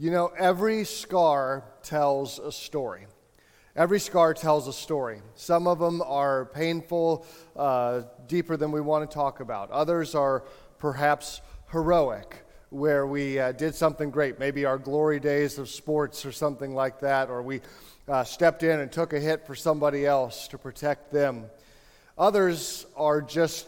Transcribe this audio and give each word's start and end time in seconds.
You 0.00 0.12
know, 0.12 0.30
every 0.38 0.84
scar 0.84 1.64
tells 1.82 2.38
a 2.38 2.52
story. 2.52 3.06
Every 3.74 3.98
scar 3.98 4.32
tells 4.32 4.68
a 4.68 4.72
story. 4.72 5.22
Some 5.34 5.66
of 5.66 5.80
them 5.80 6.02
are 6.02 6.44
painful, 6.44 7.26
uh, 7.56 8.02
deeper 8.28 8.56
than 8.56 8.70
we 8.70 8.80
want 8.80 9.10
to 9.10 9.12
talk 9.12 9.40
about. 9.40 9.72
Others 9.72 10.14
are 10.14 10.44
perhaps 10.78 11.40
heroic, 11.72 12.44
where 12.70 13.08
we 13.08 13.40
uh, 13.40 13.50
did 13.50 13.74
something 13.74 14.12
great, 14.12 14.38
maybe 14.38 14.64
our 14.64 14.78
glory 14.78 15.18
days 15.18 15.58
of 15.58 15.68
sports 15.68 16.24
or 16.24 16.30
something 16.30 16.76
like 16.76 17.00
that, 17.00 17.28
or 17.28 17.42
we 17.42 17.60
uh, 18.06 18.22
stepped 18.22 18.62
in 18.62 18.78
and 18.78 18.92
took 18.92 19.12
a 19.12 19.18
hit 19.18 19.48
for 19.48 19.56
somebody 19.56 20.06
else 20.06 20.46
to 20.46 20.58
protect 20.58 21.10
them. 21.10 21.46
Others 22.16 22.86
are 22.94 23.20
just 23.20 23.66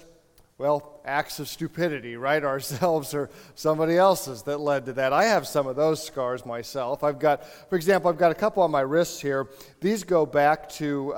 well, 0.60 1.00
acts 1.06 1.40
of 1.40 1.48
stupidity, 1.48 2.16
right? 2.16 2.44
Ourselves 2.50 3.14
or 3.14 3.30
somebody 3.54 3.96
else's 3.96 4.42
that 4.42 4.60
led 4.60 4.84
to 4.84 4.92
that. 4.92 5.10
I 5.10 5.24
have 5.24 5.46
some 5.46 5.66
of 5.66 5.74
those 5.74 6.04
scars 6.04 6.44
myself. 6.44 7.02
I've 7.02 7.18
got, 7.18 7.46
for 7.70 7.76
example, 7.76 8.10
I've 8.10 8.18
got 8.18 8.30
a 8.30 8.34
couple 8.34 8.62
on 8.62 8.70
my 8.70 8.82
wrists 8.82 9.22
here. 9.22 9.48
These 9.80 10.04
go 10.04 10.26
back 10.26 10.68
to 10.72 11.12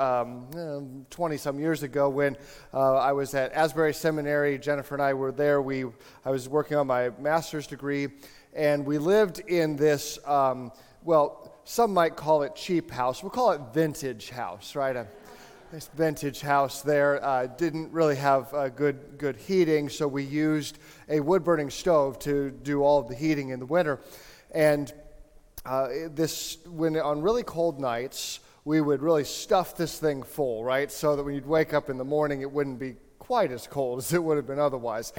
20 1.10 1.34
um, 1.34 1.38
some 1.38 1.58
years 1.58 1.82
ago 1.82 2.08
when 2.08 2.36
uh, 2.72 2.94
I 2.94 3.10
was 3.14 3.34
at 3.34 3.52
Asbury 3.52 3.92
Seminary. 3.92 4.58
Jennifer 4.58 4.94
and 4.94 5.02
I 5.02 5.12
were 5.14 5.32
there. 5.32 5.60
We, 5.60 5.86
I 6.24 6.30
was 6.30 6.48
working 6.48 6.76
on 6.76 6.86
my 6.86 7.10
master's 7.18 7.66
degree, 7.66 8.10
and 8.54 8.86
we 8.86 8.98
lived 8.98 9.40
in 9.40 9.74
this, 9.74 10.20
um, 10.24 10.70
well, 11.02 11.60
some 11.64 11.92
might 11.92 12.14
call 12.14 12.42
it 12.42 12.54
cheap 12.54 12.92
house. 12.92 13.24
We'll 13.24 13.30
call 13.30 13.50
it 13.50 13.60
vintage 13.74 14.30
house, 14.30 14.76
right? 14.76 15.04
This 15.72 15.88
vintage 15.94 16.42
house 16.42 16.82
there 16.82 17.24
uh, 17.24 17.46
didn't 17.46 17.90
really 17.92 18.16
have 18.16 18.52
uh, 18.52 18.68
good, 18.68 19.16
good 19.16 19.36
heating, 19.36 19.88
so 19.88 20.06
we 20.06 20.22
used 20.22 20.78
a 21.08 21.18
wood 21.18 21.42
burning 21.42 21.70
stove 21.70 22.18
to 22.18 22.50
do 22.50 22.82
all 22.82 22.98
of 22.98 23.08
the 23.08 23.14
heating 23.14 23.48
in 23.48 23.58
the 23.58 23.64
winter. 23.64 23.98
And 24.50 24.92
uh, 25.64 25.88
this, 26.10 26.58
when 26.66 26.98
on 26.98 27.22
really 27.22 27.42
cold 27.42 27.80
nights, 27.80 28.40
we 28.66 28.82
would 28.82 29.00
really 29.00 29.24
stuff 29.24 29.74
this 29.74 29.98
thing 29.98 30.22
full, 30.22 30.62
right? 30.62 30.92
So 30.92 31.16
that 31.16 31.22
when 31.22 31.34
you'd 31.34 31.46
wake 31.46 31.72
up 31.72 31.88
in 31.88 31.96
the 31.96 32.04
morning, 32.04 32.42
it 32.42 32.52
wouldn't 32.52 32.78
be 32.78 32.96
quite 33.22 33.52
as 33.52 33.68
cold 33.68 33.98
as 34.00 34.12
it 34.12 34.22
would 34.22 34.36
have 34.36 34.48
been 34.48 34.58
otherwise. 34.58 35.12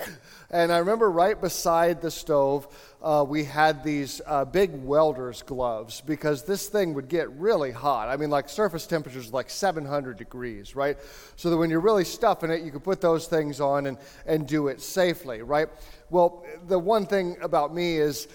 And 0.51 0.73
I 0.73 0.79
remember 0.79 1.09
right 1.09 1.39
beside 1.39 2.01
the 2.01 2.11
stove, 2.11 2.67
uh, 3.01 3.25
we 3.25 3.45
had 3.45 3.81
these 3.81 4.21
uh, 4.25 4.43
big 4.43 4.71
welder's 4.83 5.41
gloves 5.41 6.01
because 6.01 6.43
this 6.43 6.67
thing 6.67 6.93
would 6.95 7.07
get 7.07 7.31
really 7.31 7.71
hot. 7.71 8.09
I 8.09 8.17
mean, 8.17 8.29
like 8.29 8.49
surface 8.49 8.85
temperatures 8.85 9.31
like 9.31 9.49
700 9.49 10.17
degrees, 10.17 10.75
right? 10.75 10.97
So 11.37 11.49
that 11.49 11.55
when 11.55 11.69
you're 11.69 11.79
really 11.79 12.03
stuffing 12.03 12.51
it, 12.51 12.61
you 12.63 12.71
could 12.71 12.83
put 12.83 12.99
those 12.99 13.27
things 13.27 13.61
on 13.61 13.85
and, 13.85 13.97
and 14.25 14.45
do 14.45 14.67
it 14.67 14.81
safely, 14.81 15.41
right? 15.41 15.69
Well, 16.09 16.45
the 16.67 16.77
one 16.77 17.05
thing 17.05 17.37
about 17.41 17.73
me 17.73 17.97
is 17.97 18.27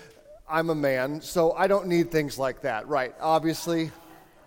I'm 0.49 0.71
a 0.71 0.75
man, 0.75 1.21
so 1.21 1.53
I 1.53 1.67
don't 1.67 1.89
need 1.89 2.11
things 2.11 2.39
like 2.39 2.63
that, 2.63 2.89
right? 2.89 3.15
Obviously, 3.21 3.91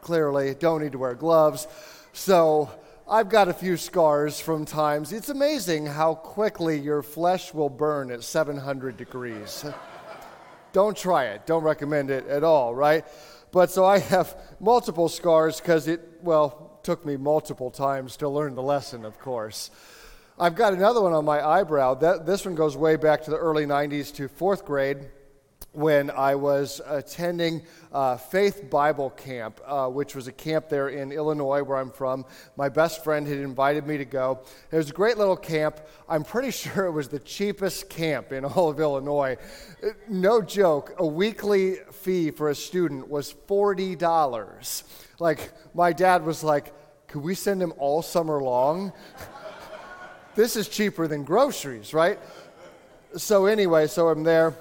clearly, 0.01 0.55
don't 0.55 0.81
need 0.81 0.93
to 0.93 0.97
wear 0.97 1.13
gloves. 1.13 1.67
So, 2.11 2.71
I've 3.11 3.27
got 3.27 3.49
a 3.49 3.53
few 3.53 3.75
scars 3.75 4.39
from 4.39 4.63
times. 4.63 5.11
It's 5.11 5.27
amazing 5.27 5.85
how 5.85 6.13
quickly 6.13 6.79
your 6.79 7.03
flesh 7.03 7.53
will 7.53 7.67
burn 7.69 8.09
at 8.09 8.23
700 8.23 8.95
degrees. 8.95 9.65
Don't 10.71 10.95
try 10.95 11.25
it. 11.25 11.45
Don't 11.45 11.63
recommend 11.63 12.09
it 12.09 12.25
at 12.27 12.45
all, 12.45 12.73
right? 12.73 13.03
But 13.51 13.69
so 13.69 13.83
I 13.83 13.99
have 13.99 14.37
multiple 14.61 15.09
scars 15.09 15.59
because 15.59 15.89
it, 15.89 15.99
well, 16.21 16.79
took 16.83 17.05
me 17.05 17.17
multiple 17.17 17.69
times 17.69 18.15
to 18.15 18.29
learn 18.29 18.55
the 18.55 18.63
lesson, 18.63 19.03
of 19.03 19.19
course. 19.19 19.71
I've 20.39 20.55
got 20.55 20.71
another 20.71 21.01
one 21.01 21.11
on 21.11 21.25
my 21.25 21.45
eyebrow. 21.45 21.95
That, 21.95 22.25
this 22.25 22.45
one 22.45 22.55
goes 22.55 22.77
way 22.77 22.95
back 22.95 23.23
to 23.25 23.29
the 23.29 23.37
early 23.37 23.65
90s 23.65 24.15
to 24.15 24.29
fourth 24.29 24.63
grade 24.63 24.99
when 25.73 26.11
I 26.11 26.35
was 26.35 26.81
attending 26.85 27.61
uh, 27.93 28.17
Faith 28.17 28.69
Bible 28.69 29.09
Camp, 29.11 29.61
uh, 29.65 29.87
which 29.87 30.15
was 30.15 30.27
a 30.27 30.31
camp 30.31 30.67
there 30.67 30.89
in 30.89 31.11
Illinois, 31.13 31.63
where 31.63 31.77
I'm 31.77 31.91
from. 31.91 32.25
My 32.57 32.67
best 32.67 33.03
friend 33.03 33.25
had 33.25 33.37
invited 33.37 33.87
me 33.87 33.97
to 33.97 34.05
go. 34.05 34.41
It 34.71 34.75
was 34.75 34.89
a 34.89 34.93
great 34.93 35.17
little 35.17 35.37
camp. 35.37 35.79
I'm 36.09 36.23
pretty 36.23 36.51
sure 36.51 36.85
it 36.85 36.91
was 36.91 37.07
the 37.07 37.19
cheapest 37.19 37.89
camp 37.89 38.33
in 38.33 38.43
all 38.43 38.69
of 38.69 38.79
Illinois. 38.79 39.37
No 40.09 40.41
joke, 40.41 40.95
a 40.97 41.05
weekly 41.05 41.75
fee 41.91 42.31
for 42.31 42.49
a 42.49 42.55
student 42.55 43.07
was 43.07 43.33
$40. 43.47 44.83
Like, 45.19 45.53
my 45.73 45.93
dad 45.93 46.25
was 46.25 46.43
like, 46.43 46.73
could 47.07 47.21
we 47.21 47.35
send 47.35 47.61
him 47.61 47.73
all 47.77 48.01
summer 48.01 48.41
long? 48.41 48.91
this 50.35 50.55
is 50.57 50.67
cheaper 50.67 51.07
than 51.07 51.23
groceries, 51.23 51.93
right? 51.93 52.19
So, 53.15 53.45
anyway, 53.45 53.87
so 53.87 54.09
I'm 54.09 54.23
there 54.23 54.55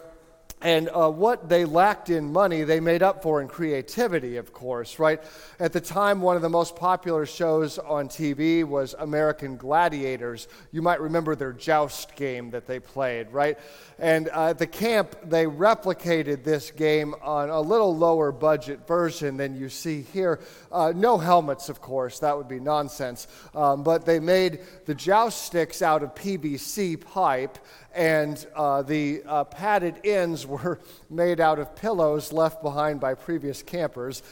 and 0.62 0.90
uh, 0.90 1.10
what 1.10 1.48
they 1.48 1.64
lacked 1.64 2.10
in 2.10 2.32
money, 2.32 2.64
they 2.64 2.80
made 2.80 3.02
up 3.02 3.22
for 3.22 3.40
in 3.40 3.48
creativity, 3.48 4.36
of 4.36 4.52
course, 4.52 4.98
right? 4.98 5.22
At 5.58 5.72
the 5.72 5.80
time, 5.80 6.20
one 6.20 6.36
of 6.36 6.42
the 6.42 6.50
most 6.50 6.76
popular 6.76 7.24
shows 7.24 7.78
on 7.78 8.08
TV 8.08 8.62
was 8.64 8.94
American 8.98 9.56
Gladiators. 9.56 10.48
You 10.70 10.82
might 10.82 11.00
remember 11.00 11.34
their 11.34 11.54
joust 11.54 12.14
game 12.14 12.50
that 12.50 12.66
they 12.66 12.78
played, 12.78 13.32
right? 13.32 13.58
And 14.00 14.30
uh, 14.30 14.48
at 14.48 14.58
the 14.58 14.66
camp, 14.66 15.14
they 15.22 15.44
replicated 15.44 16.42
this 16.42 16.70
game 16.70 17.14
on 17.22 17.50
a 17.50 17.60
little 17.60 17.94
lower 17.94 18.32
budget 18.32 18.88
version 18.88 19.36
than 19.36 19.54
you 19.54 19.68
see 19.68 20.00
here. 20.00 20.40
Uh, 20.72 20.94
no 20.96 21.18
helmets, 21.18 21.68
of 21.68 21.82
course, 21.82 22.18
that 22.20 22.34
would 22.34 22.48
be 22.48 22.60
nonsense. 22.60 23.28
Um, 23.54 23.82
but 23.82 24.06
they 24.06 24.18
made 24.18 24.60
the 24.86 24.94
joust 24.94 25.42
sticks 25.42 25.82
out 25.82 26.02
of 26.02 26.14
PVC 26.14 26.98
pipe 26.98 27.58
and 27.94 28.46
uh, 28.54 28.82
the 28.82 29.22
uh, 29.26 29.44
padded 29.44 30.00
ends 30.04 30.46
were 30.46 30.80
made 31.08 31.40
out 31.40 31.58
of 31.58 31.74
pillows 31.76 32.32
left 32.32 32.62
behind 32.62 33.00
by 33.00 33.14
previous 33.14 33.62
campers, 33.62 34.22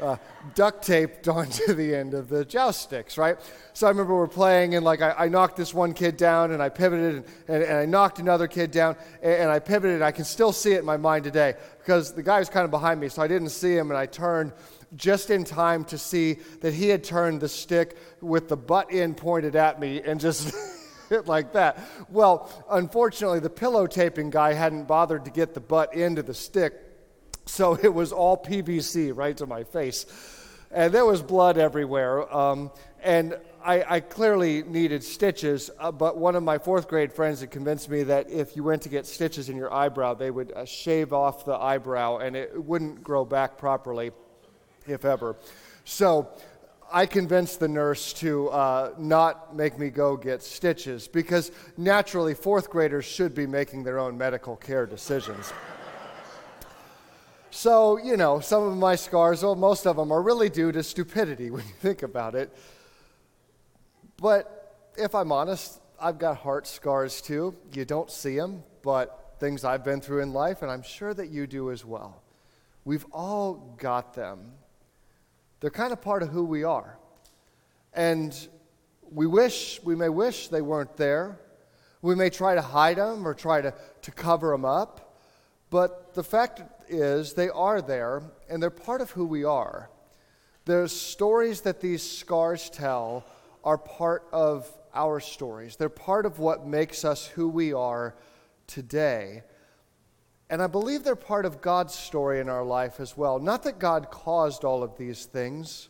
uh, 0.00 0.16
duct 0.54 0.84
taped 0.84 1.28
onto 1.28 1.74
the 1.74 1.94
end 1.94 2.14
of 2.14 2.28
the 2.28 2.44
joust 2.44 2.82
sticks, 2.82 3.18
right? 3.18 3.36
So 3.72 3.86
I 3.86 3.90
remember 3.90 4.16
we 4.16 4.22
are 4.22 4.28
playing, 4.28 4.74
and 4.74 4.84
like 4.84 5.02
I, 5.02 5.14
I, 5.16 5.28
knocked 5.28 5.56
this 5.56 5.72
one 5.72 5.94
kid 5.94 6.16
down, 6.16 6.52
and 6.52 6.62
I 6.62 6.68
pivoted, 6.68 7.16
and, 7.16 7.24
and, 7.48 7.62
and 7.62 7.76
I 7.76 7.86
knocked 7.86 8.18
another 8.18 8.46
kid 8.46 8.70
down, 8.70 8.96
and, 9.22 9.32
and, 9.32 9.50
I 9.50 9.58
pivoted. 9.58 10.02
I 10.02 10.12
can 10.12 10.24
still 10.24 10.52
see 10.52 10.72
it 10.72 10.80
in 10.80 10.84
my 10.84 10.96
mind 10.96 11.24
today 11.24 11.54
because 11.78 12.12
the 12.12 12.22
guy 12.22 12.38
was 12.38 12.48
kind 12.48 12.64
of 12.64 12.70
behind 12.70 13.00
me, 13.00 13.08
so 13.08 13.22
I 13.22 13.28
didn't 13.28 13.50
see 13.50 13.76
him, 13.76 13.90
and 13.90 13.98
I 13.98 14.06
turned 14.06 14.52
just 14.96 15.30
in 15.30 15.44
time 15.44 15.84
to 15.84 15.98
see 15.98 16.38
that 16.60 16.74
he 16.74 16.88
had 16.88 17.04
turned 17.04 17.40
the 17.40 17.48
stick 17.48 17.96
with 18.20 18.48
the 18.48 18.56
butt 18.56 18.92
end 18.92 19.16
pointed 19.16 19.56
at 19.56 19.80
me 19.80 20.02
and 20.02 20.20
just. 20.20 20.54
like 21.26 21.52
that. 21.54 21.76
Well, 22.08 22.48
unfortunately, 22.70 23.40
the 23.40 23.50
pillow 23.50 23.88
taping 23.88 24.30
guy 24.30 24.52
hadn't 24.52 24.84
bothered 24.84 25.24
to 25.24 25.32
get 25.32 25.54
the 25.54 25.60
butt 25.60 25.92
into 25.94 26.22
the 26.22 26.34
stick, 26.34 26.89
so 27.50 27.74
it 27.82 27.92
was 27.92 28.12
all 28.12 28.36
PVC 28.36 29.14
right 29.14 29.36
to 29.36 29.46
my 29.46 29.64
face. 29.64 30.06
And 30.70 30.94
there 30.94 31.04
was 31.04 31.20
blood 31.20 31.58
everywhere. 31.58 32.32
Um, 32.34 32.70
and 33.02 33.36
I, 33.64 33.96
I, 33.96 34.00
clearly 34.00 34.62
needed 34.62 35.02
stitches, 35.02 35.70
uh, 35.78 35.90
but 35.90 36.16
one 36.16 36.36
of 36.36 36.42
my 36.42 36.58
fourth 36.58 36.86
grade 36.86 37.12
friends 37.12 37.40
had 37.40 37.50
convinced 37.50 37.90
me 37.90 38.04
that 38.04 38.30
if 38.30 38.56
you 38.56 38.62
went 38.62 38.82
to 38.82 38.88
get 38.88 39.04
stitches 39.04 39.48
in 39.48 39.56
your 39.56 39.72
eyebrow, 39.72 40.14
they 40.14 40.30
would 40.30 40.52
uh, 40.52 40.64
shave 40.64 41.12
off 41.12 41.44
the 41.44 41.54
eyebrow 41.54 42.18
and 42.18 42.36
it 42.36 42.62
wouldn't 42.62 43.02
grow 43.02 43.24
back 43.24 43.58
properly, 43.58 44.12
if 44.86 45.04
ever. 45.04 45.36
So 45.84 46.28
I 46.92 47.06
convinced 47.06 47.60
the 47.60 47.68
nurse 47.68 48.12
to 48.14 48.48
uh, 48.48 48.94
not 48.98 49.56
make 49.56 49.78
me 49.78 49.90
go 49.90 50.16
get 50.16 50.42
stitches 50.42 51.08
because 51.08 51.50
naturally, 51.76 52.34
fourth 52.34 52.70
graders 52.70 53.04
should 53.04 53.34
be 53.34 53.46
making 53.46 53.82
their 53.82 53.98
own 53.98 54.16
medical 54.16 54.56
care 54.56 54.86
decisions. 54.86 55.52
So, 57.50 57.98
you 57.98 58.16
know, 58.16 58.40
some 58.40 58.62
of 58.62 58.76
my 58.76 58.94
scars, 58.94 59.42
well, 59.42 59.56
most 59.56 59.86
of 59.86 59.96
them 59.96 60.12
are 60.12 60.22
really 60.22 60.48
due 60.48 60.72
to 60.72 60.82
stupidity 60.82 61.50
when 61.50 61.66
you 61.66 61.74
think 61.80 62.02
about 62.02 62.34
it. 62.34 62.56
But 64.16 64.92
if 64.96 65.14
I'm 65.14 65.32
honest, 65.32 65.80
I've 66.00 66.18
got 66.18 66.38
heart 66.38 66.66
scars 66.66 67.20
too. 67.20 67.54
You 67.72 67.84
don't 67.84 68.10
see 68.10 68.36
them, 68.36 68.62
but 68.82 69.36
things 69.40 69.64
I've 69.64 69.84
been 69.84 70.00
through 70.00 70.20
in 70.20 70.32
life, 70.32 70.62
and 70.62 70.70
I'm 70.70 70.82
sure 70.82 71.12
that 71.14 71.28
you 71.30 71.46
do 71.46 71.70
as 71.70 71.84
well. 71.84 72.22
We've 72.84 73.06
all 73.12 73.76
got 73.78 74.14
them. 74.14 74.52
They're 75.60 75.70
kind 75.70 75.92
of 75.92 76.00
part 76.00 76.22
of 76.22 76.30
who 76.30 76.44
we 76.44 76.64
are. 76.64 76.98
And 77.92 78.34
we 79.10 79.26
wish, 79.26 79.80
we 79.82 79.96
may 79.96 80.08
wish 80.08 80.48
they 80.48 80.62
weren't 80.62 80.96
there. 80.96 81.38
We 82.02 82.14
may 82.14 82.30
try 82.30 82.54
to 82.54 82.62
hide 82.62 82.96
them 82.96 83.26
or 83.26 83.34
try 83.34 83.60
to, 83.60 83.74
to 84.02 84.10
cover 84.10 84.52
them 84.52 84.64
up. 84.64 85.09
But 85.70 86.14
the 86.14 86.24
fact 86.24 86.62
is, 86.88 87.34
they 87.34 87.48
are 87.48 87.80
there 87.80 88.22
and 88.48 88.62
they're 88.62 88.70
part 88.70 89.00
of 89.00 89.12
who 89.12 89.24
we 89.24 89.44
are. 89.44 89.88
The 90.64 90.88
stories 90.88 91.62
that 91.62 91.80
these 91.80 92.02
scars 92.02 92.68
tell 92.68 93.24
are 93.64 93.78
part 93.78 94.26
of 94.32 94.68
our 94.92 95.20
stories, 95.20 95.76
they're 95.76 95.88
part 95.88 96.26
of 96.26 96.40
what 96.40 96.66
makes 96.66 97.04
us 97.04 97.26
who 97.26 97.48
we 97.48 97.72
are 97.72 98.16
today. 98.66 99.44
And 100.48 100.60
I 100.60 100.66
believe 100.66 101.04
they're 101.04 101.14
part 101.14 101.46
of 101.46 101.60
God's 101.60 101.94
story 101.94 102.40
in 102.40 102.48
our 102.48 102.64
life 102.64 102.98
as 102.98 103.16
well. 103.16 103.38
Not 103.38 103.62
that 103.62 103.78
God 103.78 104.10
caused 104.10 104.64
all 104.64 104.82
of 104.82 104.98
these 104.98 105.26
things, 105.26 105.88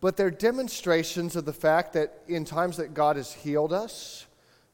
but 0.00 0.16
they're 0.16 0.32
demonstrations 0.32 1.36
of 1.36 1.44
the 1.44 1.52
fact 1.52 1.92
that 1.92 2.22
in 2.26 2.44
times 2.44 2.76
that 2.78 2.92
God 2.92 3.14
has 3.14 3.32
healed 3.32 3.72
us, 3.72 4.26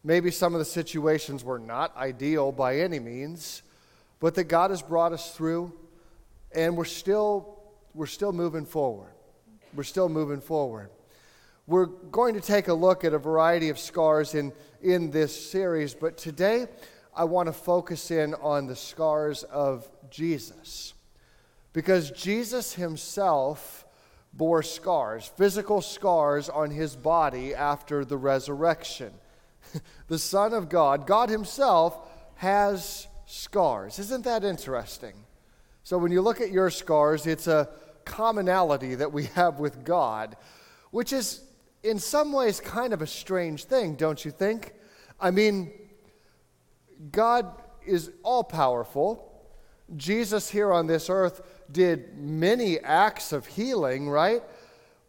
maybe 0.02 0.30
some 0.30 0.54
of 0.54 0.58
the 0.58 0.64
situations 0.64 1.44
were 1.44 1.58
not 1.58 1.94
ideal 1.98 2.50
by 2.50 2.78
any 2.78 2.98
means, 2.98 3.62
but 4.22 4.36
that 4.36 4.44
God 4.44 4.70
has 4.70 4.82
brought 4.82 5.12
us 5.12 5.34
through, 5.34 5.72
and 6.52 6.76
we're 6.76 6.84
still, 6.84 7.58
we're 7.92 8.06
still 8.06 8.32
moving 8.32 8.64
forward. 8.64 9.12
We're 9.74 9.82
still 9.82 10.08
moving 10.08 10.40
forward. 10.40 10.90
We're 11.66 11.86
going 11.86 12.34
to 12.34 12.40
take 12.40 12.68
a 12.68 12.72
look 12.72 13.02
at 13.02 13.14
a 13.14 13.18
variety 13.18 13.68
of 13.68 13.80
scars 13.80 14.36
in, 14.36 14.52
in 14.80 15.10
this 15.10 15.50
series, 15.50 15.92
but 15.92 16.16
today 16.16 16.68
I 17.16 17.24
want 17.24 17.48
to 17.48 17.52
focus 17.52 18.12
in 18.12 18.34
on 18.34 18.68
the 18.68 18.76
scars 18.76 19.42
of 19.42 19.90
Jesus. 20.08 20.94
Because 21.72 22.12
Jesus 22.12 22.74
himself 22.74 23.84
bore 24.32 24.62
scars, 24.62 25.32
physical 25.36 25.80
scars 25.80 26.48
on 26.48 26.70
his 26.70 26.94
body 26.94 27.56
after 27.56 28.04
the 28.04 28.16
resurrection. 28.16 29.12
the 30.06 30.18
Son 30.18 30.52
of 30.54 30.68
God, 30.68 31.08
God 31.08 31.28
himself, 31.28 31.98
has 32.36 33.08
scars. 33.32 33.98
Isn't 33.98 34.24
that 34.24 34.44
interesting? 34.44 35.14
So 35.84 35.96
when 35.96 36.12
you 36.12 36.20
look 36.20 36.42
at 36.42 36.50
your 36.50 36.68
scars, 36.68 37.26
it's 37.26 37.46
a 37.46 37.70
commonality 38.04 38.94
that 38.96 39.10
we 39.10 39.24
have 39.26 39.58
with 39.58 39.84
God, 39.84 40.36
which 40.90 41.14
is 41.14 41.42
in 41.82 41.98
some 41.98 42.32
ways 42.32 42.60
kind 42.60 42.92
of 42.92 43.00
a 43.00 43.06
strange 43.06 43.64
thing, 43.64 43.94
don't 43.94 44.22
you 44.22 44.30
think? 44.30 44.74
I 45.18 45.30
mean, 45.30 45.72
God 47.10 47.50
is 47.86 48.10
all 48.22 48.44
powerful. 48.44 49.32
Jesus 49.96 50.50
here 50.50 50.70
on 50.70 50.86
this 50.86 51.08
earth 51.08 51.40
did 51.70 52.18
many 52.18 52.78
acts 52.80 53.32
of 53.32 53.46
healing, 53.46 54.10
right? 54.10 54.42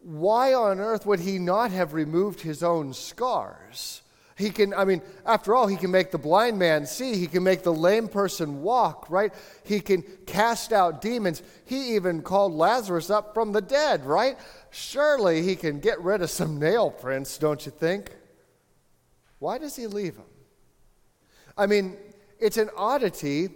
Why 0.01 0.53
on 0.53 0.79
earth 0.79 1.05
would 1.05 1.19
he 1.19 1.39
not 1.39 1.71
have 1.71 1.93
removed 1.93 2.39
his 2.39 2.63
own 2.63 2.93
scars? 2.93 4.01
He 4.35 4.49
can, 4.49 4.73
I 4.73 4.85
mean, 4.85 5.01
after 5.25 5.53
all, 5.53 5.67
he 5.67 5.77
can 5.77 5.91
make 5.91 6.11
the 6.11 6.17
blind 6.17 6.57
man 6.57 6.85
see. 6.85 7.15
He 7.15 7.27
can 7.27 7.43
make 7.43 7.61
the 7.61 7.73
lame 7.73 8.07
person 8.07 8.63
walk, 8.63 9.09
right? 9.09 9.31
He 9.63 9.79
can 9.79 10.03
cast 10.25 10.73
out 10.73 11.01
demons. 11.01 11.43
He 11.65 11.95
even 11.95 12.23
called 12.23 12.53
Lazarus 12.53 13.09
up 13.09 13.33
from 13.33 13.51
the 13.51 13.61
dead, 13.61 14.05
right? 14.05 14.37
Surely 14.71 15.43
he 15.43 15.55
can 15.55 15.79
get 15.79 16.01
rid 16.01 16.21
of 16.21 16.31
some 16.31 16.59
nail 16.59 16.89
prints, 16.89 17.37
don't 17.37 17.63
you 17.65 17.71
think? 17.71 18.11
Why 19.37 19.59
does 19.59 19.75
he 19.75 19.85
leave 19.85 20.15
them? 20.15 20.25
I 21.55 21.67
mean, 21.67 21.97
it's 22.39 22.57
an 22.57 22.71
oddity 22.75 23.49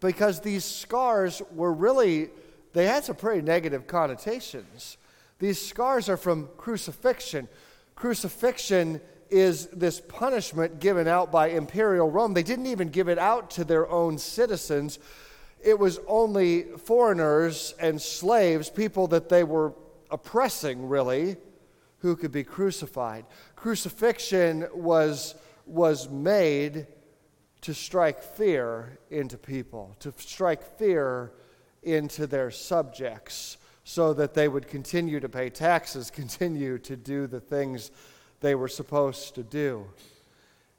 because 0.00 0.40
these 0.40 0.64
scars 0.64 1.42
were 1.52 1.72
really, 1.72 2.30
they 2.74 2.86
had 2.86 3.04
some 3.04 3.16
pretty 3.16 3.42
negative 3.42 3.86
connotations. 3.88 4.98
These 5.38 5.60
scars 5.60 6.08
are 6.08 6.16
from 6.16 6.48
crucifixion. 6.56 7.48
Crucifixion 7.96 9.00
is 9.30 9.66
this 9.68 10.00
punishment 10.00 10.80
given 10.80 11.08
out 11.08 11.32
by 11.32 11.48
imperial 11.48 12.10
Rome. 12.10 12.34
They 12.34 12.42
didn't 12.42 12.66
even 12.66 12.88
give 12.88 13.08
it 13.08 13.18
out 13.18 13.50
to 13.52 13.64
their 13.64 13.88
own 13.88 14.18
citizens, 14.18 14.98
it 15.62 15.78
was 15.78 15.98
only 16.06 16.62
foreigners 16.62 17.74
and 17.80 18.00
slaves, 18.00 18.70
people 18.70 19.08
that 19.08 19.28
they 19.28 19.42
were 19.42 19.72
oppressing, 20.10 20.88
really, 20.88 21.36
who 21.98 22.14
could 22.14 22.30
be 22.30 22.44
crucified. 22.44 23.24
Crucifixion 23.56 24.68
was, 24.72 25.34
was 25.66 26.08
made 26.08 26.86
to 27.62 27.74
strike 27.74 28.22
fear 28.22 28.98
into 29.10 29.36
people, 29.36 29.96
to 29.98 30.12
strike 30.18 30.62
fear 30.78 31.32
into 31.82 32.26
their 32.26 32.50
subjects, 32.50 33.56
so 33.82 34.12
that 34.12 34.34
they 34.34 34.48
would 34.48 34.68
continue 34.68 35.20
to 35.20 35.28
pay 35.28 35.48
taxes, 35.48 36.10
continue 36.14 36.78
to 36.78 36.96
do 36.96 37.26
the 37.26 37.40
things 37.40 37.90
they 38.40 38.54
were 38.54 38.68
supposed 38.68 39.34
to 39.34 39.42
do. 39.42 39.86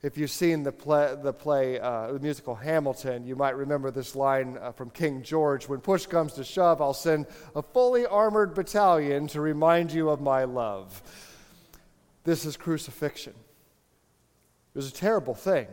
If 0.03 0.17
you've 0.17 0.31
seen 0.31 0.61
the 0.61 0.71
play, 0.71 1.15
the, 1.21 1.33
play 1.33 1.79
uh, 1.79 2.13
the 2.13 2.19
musical 2.19 2.53
Hamilton, 2.53 3.25
you 3.25 3.35
might 3.35 3.55
remember 3.55 3.89
this 3.89 4.15
line 4.15 4.57
uh, 4.61 4.71
from 4.71 4.91
King 4.91 5.23
George 5.23 5.67
When 5.67 5.79
push 5.79 6.05
comes 6.05 6.33
to 6.33 6.43
shove, 6.43 6.81
I'll 6.81 6.93
send 6.93 7.25
a 7.55 7.63
fully 7.63 8.05
armored 8.05 8.53
battalion 8.53 9.27
to 9.29 9.41
remind 9.41 9.91
you 9.91 10.09
of 10.09 10.21
my 10.21 10.43
love. 10.43 11.01
This 12.23 12.45
is 12.45 12.57
crucifixion. 12.57 13.33
It 13.33 14.77
was 14.77 14.89
a 14.89 14.93
terrible 14.93 15.33
thing. 15.33 15.67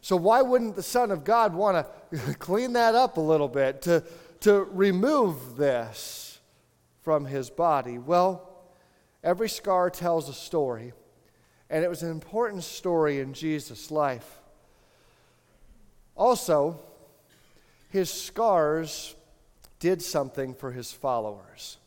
So, 0.00 0.16
why 0.16 0.42
wouldn't 0.42 0.74
the 0.74 0.82
Son 0.82 1.10
of 1.10 1.24
God 1.24 1.54
want 1.54 1.86
to 2.12 2.34
clean 2.38 2.72
that 2.72 2.94
up 2.94 3.16
a 3.16 3.20
little 3.20 3.48
bit, 3.48 3.80
to, 3.82 4.02
to 4.40 4.64
remove 4.64 5.56
this 5.56 6.40
from 7.02 7.24
his 7.24 7.48
body? 7.48 7.98
Well, 7.98 8.53
Every 9.24 9.48
scar 9.48 9.88
tells 9.88 10.28
a 10.28 10.34
story, 10.34 10.92
and 11.70 11.82
it 11.82 11.88
was 11.88 12.02
an 12.02 12.10
important 12.10 12.62
story 12.62 13.20
in 13.20 13.32
Jesus' 13.32 13.90
life. 13.90 14.38
Also, 16.14 16.78
his 17.88 18.10
scars 18.10 19.14
did 19.80 20.02
something 20.02 20.52
for 20.52 20.72
his 20.72 20.92
followers. 20.92 21.78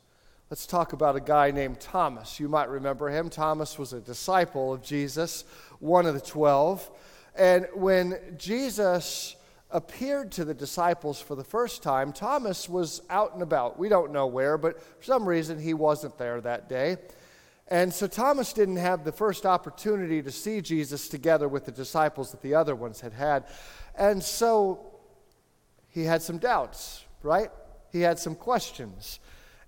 Let's 0.50 0.66
talk 0.66 0.94
about 0.94 1.16
a 1.16 1.20
guy 1.20 1.52
named 1.52 1.80
Thomas. 1.80 2.40
You 2.40 2.50
might 2.50 2.70
remember 2.70 3.08
him. 3.10 3.30
Thomas 3.30 3.78
was 3.78 3.94
a 3.94 4.02
disciple 4.02 4.74
of 4.74 4.82
Jesus, 4.82 5.44
one 5.80 6.08
of 6.08 6.16
the 6.16 6.22
twelve. 6.22 6.90
And 7.36 7.68
when 7.76 8.18
Jesus 8.38 9.36
appeared 9.70 10.32
to 10.32 10.44
the 10.44 10.56
disciples 10.56 11.22
for 11.22 11.36
the 11.36 11.44
first 11.44 11.84
time, 11.84 12.14
Thomas 12.14 12.68
was 12.68 13.04
out 13.12 13.34
and 13.34 13.44
about. 13.44 13.78
We 13.78 13.90
don't 13.90 14.12
know 14.12 14.26
where, 14.26 14.58
but 14.58 14.82
for 14.82 15.04
some 15.04 15.28
reason 15.28 15.60
he 15.60 15.76
wasn't 15.76 16.18
there 16.18 16.42
that 16.42 16.68
day. 16.68 16.98
And 17.70 17.94
so 17.94 18.08
Thomas 18.08 18.54
didn't 18.54 18.78
have 18.78 19.04
the 19.04 19.12
first 19.12 19.46
opportunity 19.46 20.22
to 20.22 20.32
see 20.32 20.62
Jesus 20.62 21.10
together 21.10 21.48
with 21.48 21.66
the 21.66 21.72
disciples 21.72 22.32
that 22.32 22.42
the 22.42 22.56
other 22.56 22.76
ones 22.76 23.02
had 23.02 23.14
had. 23.14 23.46
And 23.96 24.24
so 24.24 24.80
he 25.90 26.04
had 26.04 26.22
some 26.22 26.38
doubts, 26.38 27.04
right? 27.24 27.50
He 27.92 28.02
had 28.02 28.20
some 28.20 28.36
questions. 28.36 29.20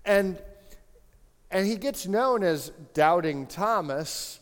And 0.04 0.38
and 1.50 1.66
he 1.66 1.76
gets 1.76 2.06
known 2.06 2.44
as 2.44 2.70
doubting 2.94 3.46
Thomas, 3.46 4.38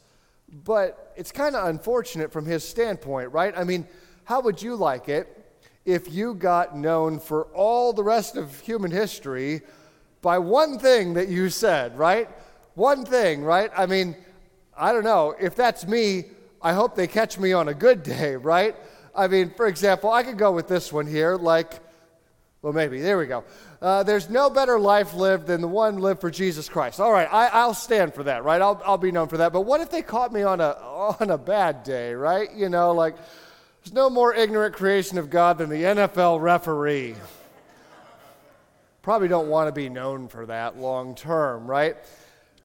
but 0.65 1.13
it's 1.17 1.33
kind 1.33 1.57
of 1.57 1.67
unfortunate 1.67 2.31
from 2.31 2.45
his 2.45 2.63
standpoint, 2.63 3.33
right? 3.33 3.57
I 3.57 3.65
mean, 3.65 3.87
how 4.25 4.43
would 4.43 4.61
you 4.61 4.77
like 4.77 5.09
it 5.09 5.35
if 5.87 6.13
you 6.13 6.35
got 6.35 6.77
known 6.77 7.19
for 7.19 7.45
all 7.55 7.95
the 7.95 8.05
rest 8.05 8.37
of 8.37 8.61
human 8.61 8.91
history 8.91 9.63
by 10.21 10.39
one 10.39 10.79
thing 10.79 11.15
that 11.15 11.29
you 11.29 11.49
said, 11.49 11.97
right? 11.97 12.29
One 12.79 13.05
thing, 13.05 13.43
right? 13.43 13.71
I 13.77 13.87
mean, 13.87 14.17
I 14.77 14.93
don't 14.93 15.05
know. 15.05 15.35
If 15.39 15.57
that's 15.57 15.87
me, 15.87 16.27
I 16.63 16.73
hope 16.73 16.95
they 16.95 17.09
catch 17.09 17.39
me 17.39 17.53
on 17.53 17.69
a 17.69 17.75
good 17.75 18.03
day, 18.03 18.37
right? 18.55 18.77
I 19.15 19.27
mean, 19.27 19.51
for 19.51 19.67
example, 19.67 20.11
I 20.11 20.23
could 20.23 20.39
go 20.39 20.53
with 20.53 20.69
this 20.69 20.93
one 20.93 21.07
here, 21.07 21.37
like, 21.37 21.73
well, 22.63 22.73
maybe. 22.73 23.01
There 23.01 23.19
we 23.19 23.27
go. 23.27 23.45
Uh, 23.81 24.03
there's 24.03 24.29
no 24.29 24.51
better 24.51 24.79
life 24.81 25.15
lived 25.15 25.47
than 25.47 25.61
the 25.61 25.69
one 25.69 25.99
lived 25.99 26.21
for 26.21 26.31
Jesus 26.31 26.69
Christ. 26.69 26.99
All 26.99 27.13
right, 27.13 27.29
I, 27.31 27.67
will 27.67 27.75
stand 27.75 28.15
for 28.15 28.25
that, 28.25 28.43
right? 28.43 28.61
I'll, 28.61 28.81
I'll 28.85 28.99
be 28.99 29.13
known 29.13 29.29
for 29.29 29.37
that. 29.39 29.53
But 29.53 29.63
what 29.63 29.81
if 29.81 29.91
they 29.91 30.03
caught 30.03 30.33
me 30.33 30.43
on 30.43 30.61
a, 30.61 30.71
on 31.21 31.31
a 31.31 31.39
bad 31.39 31.83
day, 31.83 32.15
right? 32.15 32.53
You 32.53 32.69
know, 32.69 32.93
like, 32.93 33.17
there's 33.83 33.95
no 33.95 34.11
more 34.11 34.35
ignorant 34.35 34.75
creation 34.75 35.19
of 35.19 35.31
God 35.31 35.59
than 35.59 35.69
the 35.69 35.83
NFL 35.83 36.41
referee. 36.41 37.15
Probably 39.03 39.29
don't 39.29 39.49
want 39.49 39.69
to 39.69 39.73
be 39.73 39.89
known 39.89 40.29
for 40.29 40.47
that 40.47 40.79
long 40.79 41.15
term, 41.15 41.69
right? 41.69 41.97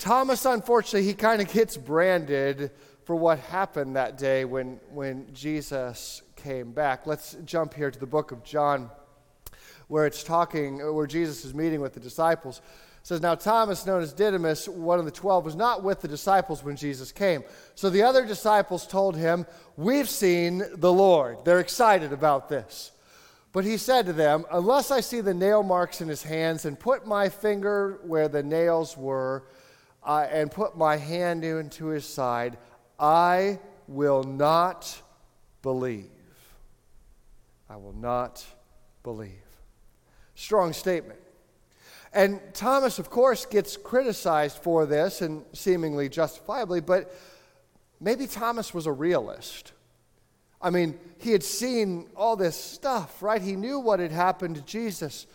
Thomas, 0.03 0.43
unfortunately, 0.43 1.07
he 1.07 1.13
kind 1.13 1.41
of 1.41 1.50
gets 1.50 1.77
branded 1.77 2.72
for 3.05 3.15
what 3.15 3.39
happened 3.39 3.95
that 3.95 4.17
day 4.17 4.43
when, 4.43 4.77
when 4.91 5.33
Jesus 5.33 6.24
came 6.36 6.74
back. 6.74 7.07
Let's 7.07 7.38
jump 7.45 7.74
here 7.74 7.89
to 7.89 7.98
the 7.98 8.05
book 8.05 8.33
of 8.33 8.43
John, 8.43 8.89
where 9.88 10.05
it's 10.05 10.22
talking, 10.22 10.79
where 10.93 11.07
Jesus 11.07 11.45
is 11.45 11.53
meeting 11.53 11.79
with 11.79 11.93
the 11.93 12.01
disciples. 12.01 12.57
It 13.00 13.07
says, 13.07 13.22
Now 13.22 13.36
Thomas, 13.36 13.86
known 13.86 14.01
as 14.01 14.12
Didymus, 14.12 14.67
one 14.67 15.00
of 15.00 15.05
the 15.05 15.12
twelve, 15.12 15.45
was 15.45 15.55
not 15.55 15.83
with 15.83 16.01
the 16.01 16.10
disciples 16.10 16.65
when 16.65 16.75
Jesus 16.75 17.13
came. 17.13 17.41
So 17.74 17.89
the 17.89 18.03
other 18.03 18.25
disciples 18.25 18.86
told 18.86 19.15
him, 19.15 19.45
We've 19.77 20.10
seen 20.10 20.63
the 20.75 20.91
Lord. 20.91 21.45
They're 21.45 21.62
excited 21.62 22.12
about 22.12 22.50
this. 22.50 22.91
But 23.53 23.63
he 23.63 23.77
said 23.77 24.05
to 24.07 24.13
them, 24.13 24.43
Unless 24.51 24.91
I 24.91 25.00
see 25.00 25.22
the 25.22 25.33
nail 25.33 25.63
marks 25.63 26.01
in 26.01 26.10
his 26.10 26.24
hands 26.24 26.65
and 26.65 26.77
put 26.77 27.07
my 27.07 27.29
finger 27.29 28.01
where 28.03 28.27
the 28.27 28.43
nails 28.43 28.98
were, 28.98 29.45
uh, 30.05 30.27
and 30.31 30.51
put 30.51 30.77
my 30.77 30.98
hand 30.98 31.43
into 31.43 31.88
his 31.88 32.05
side, 32.05 32.57
I 33.00 33.60
will 33.88 34.24
not 34.24 35.01
believe. 35.62 36.10
I 37.69 37.77
will 37.77 37.93
not 37.93 38.45
believe. 39.03 39.31
Strong 40.36 40.74
statement. 40.74 41.19
And 42.13 42.39
Thomas, 42.53 43.00
of 43.00 43.10
course, 43.10 43.45
gets 43.45 43.75
criticized 43.75 44.57
for 44.57 44.86
this 44.86 45.22
and 45.22 45.43
seemingly 45.53 46.10
justifiably, 46.10 46.79
but 46.79 47.13
maybe 48.00 48.27
Thomas 48.27 48.74
was 48.74 48.86
a 48.86 48.91
realist. 48.91 49.72
I 50.62 50.69
mean, 50.69 51.00
he 51.17 51.31
had 51.31 51.43
seen 51.43 52.10
all 52.15 52.36
this 52.36 52.55
stuff, 52.55 53.24
right? 53.24 53.41
He 53.41 53.55
knew 53.55 53.79
what 53.79 54.00
had 54.00 54.12
happened 54.12 54.55
to 54.55 54.62
Jesus. 54.62 55.25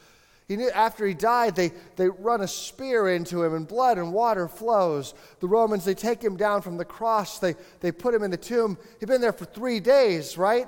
He 0.48 0.56
knew 0.56 0.70
after 0.70 1.06
he 1.06 1.12
died, 1.12 1.54
they, 1.54 1.72
they 1.96 2.08
run 2.08 2.40
a 2.40 2.48
spear 2.48 3.08
into 3.08 3.44
him, 3.44 3.54
and 3.54 3.68
blood 3.68 3.98
and 3.98 4.14
water 4.14 4.48
flows. 4.48 5.12
The 5.40 5.46
Romans, 5.46 5.84
they 5.84 5.94
take 5.94 6.24
him 6.24 6.38
down 6.38 6.62
from 6.62 6.78
the 6.78 6.86
cross, 6.86 7.38
they, 7.38 7.54
they 7.80 7.92
put 7.92 8.14
him 8.14 8.22
in 8.22 8.30
the 8.30 8.38
tomb. 8.38 8.78
He'd 8.98 9.06
been 9.06 9.20
there 9.20 9.34
for 9.34 9.44
three 9.44 9.78
days, 9.78 10.38
right? 10.38 10.66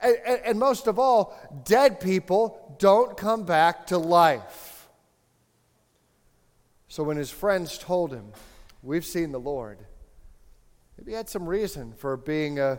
And, 0.00 0.16
and, 0.26 0.40
and 0.44 0.58
most 0.58 0.86
of 0.86 0.98
all, 0.98 1.36
dead 1.64 2.00
people 2.00 2.74
don't 2.78 3.18
come 3.18 3.44
back 3.44 3.88
to 3.88 3.98
life. 3.98 4.88
So 6.88 7.02
when 7.02 7.18
his 7.18 7.30
friends 7.30 7.76
told 7.76 8.12
him, 8.12 8.32
We've 8.82 9.04
seen 9.04 9.32
the 9.32 9.40
Lord, 9.40 9.78
maybe 10.96 11.10
he 11.10 11.16
had 11.16 11.28
some 11.28 11.48
reason 11.48 11.92
for 11.92 12.16
being 12.16 12.60
a 12.60 12.78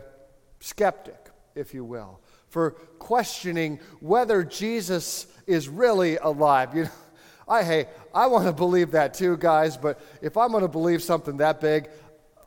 skeptic, 0.58 1.30
if 1.54 1.74
you 1.74 1.84
will, 1.84 2.20
for 2.50 2.72
questioning 2.98 3.80
whether 4.00 4.44
Jesus 4.44 5.26
is 5.46 5.68
really 5.68 6.16
alive. 6.16 6.74
You 6.74 6.84
know, 6.84 6.90
I 7.48 7.62
hey, 7.62 7.86
I 8.14 8.26
want 8.26 8.46
to 8.46 8.52
believe 8.52 8.92
that 8.92 9.14
too, 9.14 9.36
guys, 9.36 9.76
but 9.76 10.00
if 10.20 10.36
I'm 10.36 10.50
going 10.50 10.62
to 10.62 10.68
believe 10.68 11.02
something 11.02 11.38
that 11.38 11.60
big, 11.60 11.88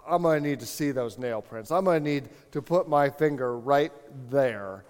I'm 0.07 0.21
going 0.21 0.43
to 0.43 0.49
need 0.49 0.59
to 0.59 0.65
see 0.65 0.91
those 0.91 1.17
nail 1.17 1.41
prints. 1.41 1.71
I'm 1.71 1.85
going 1.85 2.03
to 2.03 2.09
need 2.09 2.29
to 2.51 2.61
put 2.61 2.87
my 2.87 3.09
finger 3.09 3.57
right 3.57 3.91
there. 4.29 4.85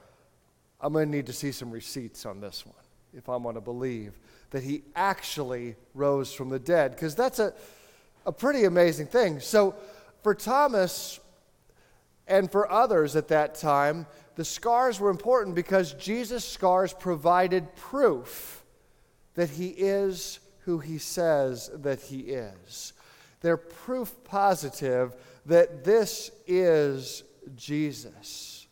I'm 0.82 0.94
going 0.94 1.10
to 1.10 1.16
need 1.16 1.28
to 1.28 1.34
see 1.34 1.52
some 1.52 1.72
receipts 1.72 2.26
on 2.26 2.42
this 2.42 2.66
one 2.66 2.76
if 3.14 3.30
I'm 3.30 3.44
going 3.44 3.56
to 3.56 3.62
believe 3.62 4.14
that 4.50 4.64
he 4.64 4.84
actually 4.96 5.76
rose 5.94 6.34
from 6.34 6.50
the 6.50 6.60
dead, 6.60 6.92
because 6.92 7.16
that's 7.16 7.40
a, 7.40 7.54
a 8.26 8.32
pretty 8.32 8.66
amazing 8.66 9.08
thing. 9.08 9.40
So, 9.40 9.76
for 10.22 10.36
Thomas 10.36 11.20
and 12.28 12.52
for 12.52 12.72
others 12.72 13.16
at 13.16 13.28
that 13.30 13.56
time, 13.56 14.06
the 14.36 14.46
scars 14.46 15.00
were 15.00 15.10
important 15.10 15.56
because 15.56 15.94
Jesus' 15.94 16.46
scars 16.46 16.94
provided 16.94 17.76
proof 17.76 18.64
that 19.36 19.50
he 19.52 19.68
is 19.68 20.40
who 20.60 20.80
he 20.80 20.98
says 20.98 21.70
that 21.74 22.02
he 22.02 22.20
is. 22.20 22.94
They're 23.42 23.58
proof 23.58 24.14
positive 24.24 25.16
that 25.46 25.84
this 25.84 26.32
is 26.48 27.24
Jesus. 27.56 28.68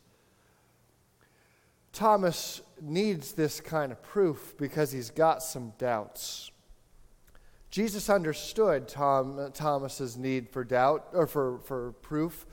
Thomas 1.91 2.61
needs 2.81 3.33
this 3.33 3.59
kind 3.59 3.91
of 3.91 4.01
proof 4.01 4.55
because 4.57 4.91
he's 4.91 5.09
got 5.09 5.43
some 5.43 5.73
doubts. 5.77 6.51
Jesus 7.69 8.09
understood 8.09 8.87
Tom, 8.87 9.51
Thomas's 9.53 10.17
need 10.17 10.49
for 10.49 10.63
doubt 10.63 11.07
or 11.13 11.27
for, 11.27 11.59
for 11.59 11.91
proof 12.01 12.45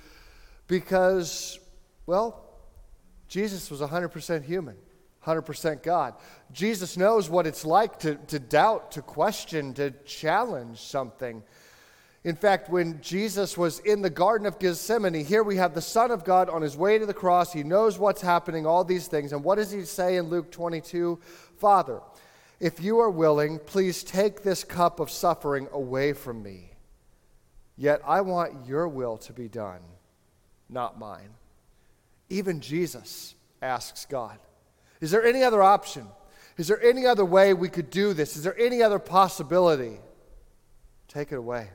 because, 0.68 1.58
well, 2.06 2.44
Jesus 3.26 3.70
was 3.70 3.80
100% 3.80 4.44
human, 4.44 4.76
100% 5.24 5.82
God. 5.82 6.14
Jesus 6.52 6.96
knows 6.96 7.28
what 7.28 7.46
it's 7.46 7.64
like 7.64 7.98
to, 8.00 8.14
to 8.28 8.38
doubt, 8.38 8.92
to 8.92 9.02
question, 9.02 9.74
to 9.74 9.90
challenge 10.06 10.80
something. 10.80 11.42
In 12.24 12.36
fact, 12.36 12.68
when 12.68 13.00
Jesus 13.00 13.56
was 13.56 13.78
in 13.80 14.02
the 14.02 14.10
Garden 14.10 14.46
of 14.46 14.58
Gethsemane, 14.58 15.24
here 15.24 15.42
we 15.42 15.56
have 15.56 15.74
the 15.74 15.80
Son 15.80 16.10
of 16.10 16.24
God 16.24 16.48
on 16.48 16.62
his 16.62 16.76
way 16.76 16.98
to 16.98 17.06
the 17.06 17.14
cross. 17.14 17.52
He 17.52 17.62
knows 17.62 17.98
what's 17.98 18.20
happening, 18.20 18.66
all 18.66 18.84
these 18.84 19.06
things. 19.06 19.32
And 19.32 19.44
what 19.44 19.56
does 19.56 19.70
he 19.70 19.84
say 19.84 20.16
in 20.16 20.28
Luke 20.28 20.50
22? 20.50 21.18
Father, 21.58 22.00
if 22.60 22.82
you 22.82 22.98
are 22.98 23.10
willing, 23.10 23.58
please 23.60 24.02
take 24.02 24.42
this 24.42 24.64
cup 24.64 25.00
of 25.00 25.10
suffering 25.10 25.68
away 25.72 26.12
from 26.12 26.42
me. 26.42 26.72
Yet 27.76 28.00
I 28.04 28.20
want 28.22 28.66
your 28.66 28.88
will 28.88 29.16
to 29.18 29.32
be 29.32 29.48
done, 29.48 29.80
not 30.68 30.98
mine. 30.98 31.30
Even 32.28 32.60
Jesus 32.60 33.34
asks 33.62 34.06
God, 34.06 34.38
Is 35.00 35.10
there 35.10 35.24
any 35.24 35.42
other 35.42 35.62
option? 35.62 36.06
Is 36.56 36.68
there 36.68 36.82
any 36.82 37.06
other 37.06 37.24
way 37.24 37.54
we 37.54 37.68
could 37.68 37.88
do 37.90 38.12
this? 38.12 38.36
Is 38.36 38.42
there 38.42 38.58
any 38.58 38.82
other 38.82 38.98
possibility? 38.98 39.98
Take 41.06 41.32
it 41.32 41.36
away. 41.36 41.68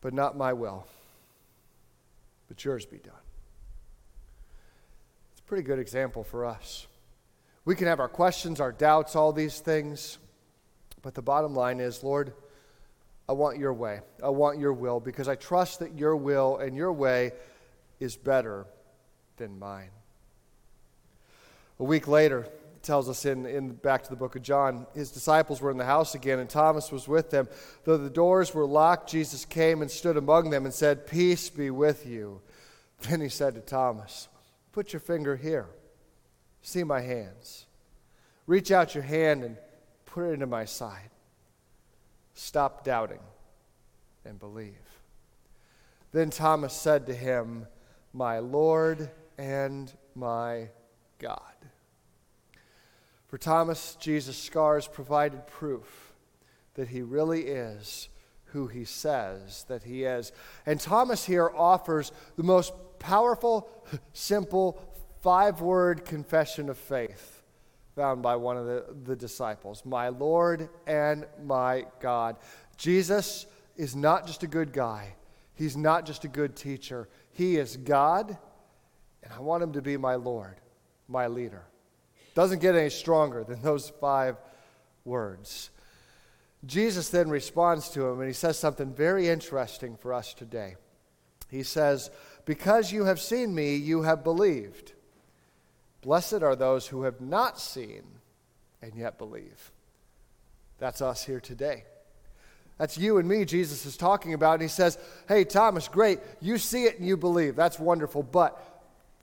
But 0.00 0.14
not 0.14 0.36
my 0.36 0.52
will, 0.52 0.86
but 2.48 2.64
yours 2.64 2.86
be 2.86 2.98
done. 2.98 3.12
It's 5.32 5.40
a 5.40 5.44
pretty 5.44 5.64
good 5.64 5.78
example 5.78 6.22
for 6.22 6.44
us. 6.44 6.86
We 7.64 7.74
can 7.74 7.86
have 7.88 8.00
our 8.00 8.08
questions, 8.08 8.60
our 8.60 8.72
doubts, 8.72 9.16
all 9.16 9.32
these 9.32 9.58
things, 9.60 10.18
but 11.02 11.14
the 11.14 11.22
bottom 11.22 11.54
line 11.54 11.80
is, 11.80 12.04
Lord, 12.04 12.34
I 13.28 13.32
want 13.32 13.58
your 13.58 13.72
way. 13.72 14.00
I 14.22 14.28
want 14.28 14.58
your 14.58 14.72
will 14.72 15.00
because 15.00 15.28
I 15.28 15.34
trust 15.34 15.80
that 15.80 15.98
your 15.98 16.16
will 16.16 16.58
and 16.58 16.76
your 16.76 16.92
way 16.92 17.32
is 18.00 18.16
better 18.16 18.66
than 19.36 19.58
mine. 19.58 19.90
A 21.78 21.84
week 21.84 22.06
later, 22.06 22.46
tells 22.84 23.08
us 23.08 23.24
in, 23.24 23.46
in 23.46 23.72
back 23.72 24.04
to 24.04 24.10
the 24.10 24.16
book 24.16 24.36
of 24.36 24.42
John, 24.42 24.86
his 24.94 25.10
disciples 25.10 25.60
were 25.60 25.70
in 25.70 25.78
the 25.78 25.84
house 25.84 26.14
again, 26.14 26.38
and 26.38 26.48
Thomas 26.48 26.92
was 26.92 27.08
with 27.08 27.30
them. 27.30 27.48
Though 27.84 27.96
the 27.96 28.10
doors 28.10 28.54
were 28.54 28.66
locked, 28.66 29.10
Jesus 29.10 29.44
came 29.44 29.82
and 29.82 29.90
stood 29.90 30.16
among 30.16 30.50
them 30.50 30.64
and 30.64 30.74
said, 30.74 31.06
Peace 31.06 31.50
be 31.50 31.70
with 31.70 32.06
you. 32.06 32.40
Then 33.08 33.20
he 33.20 33.28
said 33.28 33.54
to 33.54 33.60
Thomas, 33.60 34.28
Put 34.72 34.92
your 34.92 35.00
finger 35.00 35.36
here. 35.36 35.66
See 36.62 36.84
my 36.84 37.00
hands. 37.00 37.66
Reach 38.46 38.70
out 38.70 38.94
your 38.94 39.04
hand 39.04 39.42
and 39.42 39.56
put 40.06 40.24
it 40.24 40.32
into 40.32 40.46
my 40.46 40.64
side. 40.64 41.10
Stop 42.34 42.84
doubting 42.84 43.20
and 44.24 44.38
believe. 44.38 44.74
Then 46.12 46.30
Thomas 46.30 46.72
said 46.72 47.06
to 47.06 47.14
him, 47.14 47.66
My 48.12 48.38
Lord 48.38 49.10
and 49.38 49.92
my 50.14 50.68
God. 51.18 51.40
For 53.26 53.38
Thomas, 53.38 53.96
Jesus' 53.98 54.36
scars 54.36 54.86
provided 54.86 55.46
proof 55.46 56.12
that 56.74 56.88
he 56.88 57.02
really 57.02 57.46
is 57.46 58.08
who 58.46 58.68
he 58.68 58.84
says 58.84 59.64
that 59.68 59.82
he 59.82 60.04
is. 60.04 60.30
And 60.64 60.78
Thomas 60.78 61.24
here 61.26 61.50
offers 61.50 62.12
the 62.36 62.44
most 62.44 62.72
powerful, 63.00 63.68
simple, 64.12 64.80
five 65.20 65.60
word 65.60 66.04
confession 66.04 66.68
of 66.68 66.78
faith 66.78 67.33
found 67.94 68.22
by 68.22 68.36
one 68.36 68.56
of 68.56 68.66
the, 68.66 68.84
the 69.04 69.16
disciples 69.16 69.82
My 69.84 70.08
Lord 70.08 70.68
and 70.86 71.26
my 71.44 71.86
God. 72.00 72.36
Jesus 72.76 73.46
is 73.76 73.94
not 73.94 74.26
just 74.26 74.42
a 74.42 74.48
good 74.48 74.72
guy, 74.72 75.14
he's 75.54 75.76
not 75.76 76.06
just 76.06 76.24
a 76.24 76.28
good 76.28 76.56
teacher. 76.56 77.08
He 77.32 77.56
is 77.56 77.76
God, 77.76 78.38
and 79.24 79.32
I 79.32 79.40
want 79.40 79.62
him 79.62 79.72
to 79.72 79.82
be 79.82 79.96
my 79.96 80.14
Lord 80.14 80.60
my 81.08 81.26
leader. 81.26 81.64
Doesn't 82.34 82.60
get 82.60 82.74
any 82.74 82.90
stronger 82.90 83.44
than 83.44 83.62
those 83.62 83.90
five 84.00 84.36
words. 85.04 85.70
Jesus 86.66 87.10
then 87.10 87.28
responds 87.28 87.90
to 87.90 88.06
him 88.06 88.20
and 88.20 88.28
he 88.28 88.32
says 88.34 88.58
something 88.58 88.92
very 88.92 89.28
interesting 89.28 89.96
for 89.96 90.12
us 90.12 90.34
today. 90.34 90.76
He 91.50 91.62
says, 91.62 92.10
Because 92.46 92.90
you 92.90 93.04
have 93.04 93.20
seen 93.20 93.54
me, 93.54 93.76
you 93.76 94.02
have 94.02 94.24
believed. 94.24 94.92
Blessed 96.04 96.42
are 96.42 96.54
those 96.54 96.86
who 96.86 97.04
have 97.04 97.22
not 97.22 97.58
seen 97.58 98.02
and 98.82 98.94
yet 98.94 99.16
believe. 99.16 99.72
That's 100.78 101.00
us 101.00 101.24
here 101.24 101.40
today. 101.40 101.84
That's 102.76 102.98
you 102.98 103.16
and 103.16 103.26
me, 103.26 103.46
Jesus 103.46 103.86
is 103.86 103.96
talking 103.96 104.34
about. 104.34 104.54
And 104.54 104.62
he 104.62 104.68
says, 104.68 104.98
Hey, 105.26 105.44
Thomas, 105.44 105.88
great. 105.88 106.18
You 106.42 106.58
see 106.58 106.84
it 106.84 106.98
and 106.98 107.08
you 107.08 107.16
believe. 107.16 107.56
That's 107.56 107.78
wonderful. 107.78 108.22
But 108.22 108.62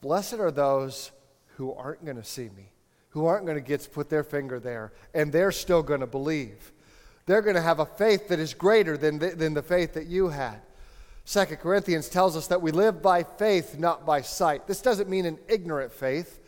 blessed 0.01 0.39
are 0.39 0.49
those 0.49 1.11
who 1.57 1.71
aren't 1.71 2.03
going 2.03 2.17
to 2.17 2.23
see 2.23 2.49
me, 2.57 2.71
who 3.09 3.27
aren't 3.27 3.45
going 3.45 3.57
to 3.57 3.61
get 3.61 3.81
to 3.81 3.89
put 3.91 4.09
their 4.09 4.23
finger 4.23 4.59
there, 4.59 4.91
and 5.13 5.31
they're 5.31 5.51
still 5.51 5.83
going 5.83 5.99
to 5.99 6.07
believe. 6.07 6.71
They're 7.27 7.43
going 7.43 7.57
to 7.57 7.61
have 7.61 7.79
a 7.79 7.85
faith 7.85 8.29
that 8.29 8.39
is 8.39 8.55
greater 8.55 8.97
than 8.97 9.19
the, 9.19 9.29
than 9.29 9.53
the 9.53 9.61
faith 9.61 9.93
that 9.93 10.07
you 10.07 10.29
had. 10.29 10.61
Second 11.25 11.57
Corinthians 11.57 12.09
tells 12.09 12.35
us 12.35 12.47
that 12.47 12.63
we 12.63 12.71
live 12.71 13.03
by 13.03 13.21
faith, 13.21 13.77
not 13.77 14.03
by 14.03 14.21
sight. 14.21 14.65
This 14.65 14.81
doesn't 14.81 15.07
mean 15.07 15.27
an 15.27 15.37
ignorant 15.47 15.91
faith. 15.93 16.40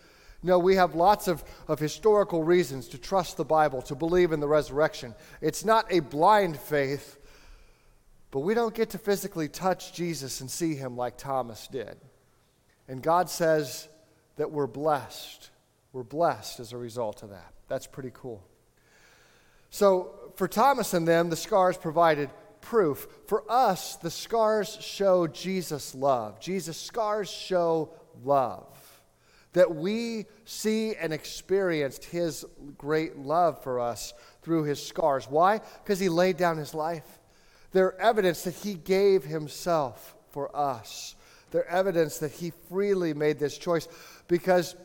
No, 0.44 0.60
we 0.60 0.76
have 0.76 0.94
lots 0.94 1.28
of, 1.28 1.44
of 1.68 1.80
historical 1.80 2.44
reasons 2.44 2.90
to 2.90 2.98
trust 2.98 3.38
the 3.38 3.46
Bible, 3.46 3.82
to 3.84 3.96
believe 3.96 4.32
in 4.32 4.40
the 4.40 4.48
resurrection. 4.48 5.16
It's 5.42 5.64
not 5.64 5.86
a 5.90 6.02
blind 6.02 6.58
faith, 6.58 7.18
but 8.30 8.42
we 8.42 8.54
don't 8.54 8.76
get 8.76 8.92
to 8.92 8.98
physically 8.98 9.48
touch 9.48 9.94
Jesus 9.94 10.42
and 10.42 10.52
see 10.52 10.76
him 10.76 10.98
like 10.98 11.18
Thomas 11.18 11.68
did. 11.68 11.98
And 12.88 13.02
God 13.02 13.30
says, 13.30 13.88
that 14.38 14.52
we're 14.52 14.68
blessed. 14.68 15.50
We're 15.92 16.04
blessed 16.04 16.60
as 16.60 16.74
a 16.74 16.78
result 16.78 17.24
of 17.24 17.30
that. 17.30 17.54
That's 17.68 17.88
pretty 17.88 18.12
cool. 18.14 18.44
So, 19.70 20.32
for 20.36 20.48
Thomas 20.48 20.94
and 20.94 21.08
them, 21.08 21.30
the 21.30 21.36
scars 21.36 21.78
provided 21.78 22.30
proof. 22.62 23.08
For 23.28 23.44
us, 23.50 23.96
the 23.98 24.12
scars 24.12 24.78
show 24.82 25.28
Jesus' 25.28 25.94
love. 25.94 26.40
Jesus' 26.40 26.78
scars 26.78 27.30
show 27.30 27.90
love. 28.24 28.68
That 29.54 29.76
we 29.76 30.26
see 30.46 30.96
and 30.96 31.14
experienced 31.14 32.06
his 32.06 32.46
great 32.78 33.18
love 33.18 33.64
for 33.64 33.80
us 33.80 34.14
through 34.42 34.64
his 34.64 34.86
scars. 34.86 35.26
Why? 35.30 35.62
Because 35.84 36.00
he 36.00 36.10
laid 36.10 36.38
down 36.38 36.58
his 36.58 36.74
life. 36.74 37.20
They're 37.72 38.00
evidence 38.00 38.44
that 38.44 38.56
he 38.56 38.76
gave 38.76 39.24
himself 39.24 40.16
for 40.30 40.56
us. 40.56 41.16
They're 41.52 41.70
evidence 41.70 42.18
that 42.18 42.32
he 42.32 42.52
freely 42.70 43.14
made 43.14 43.40
this 43.40 43.58
choice 43.58 43.88
because 44.28 44.76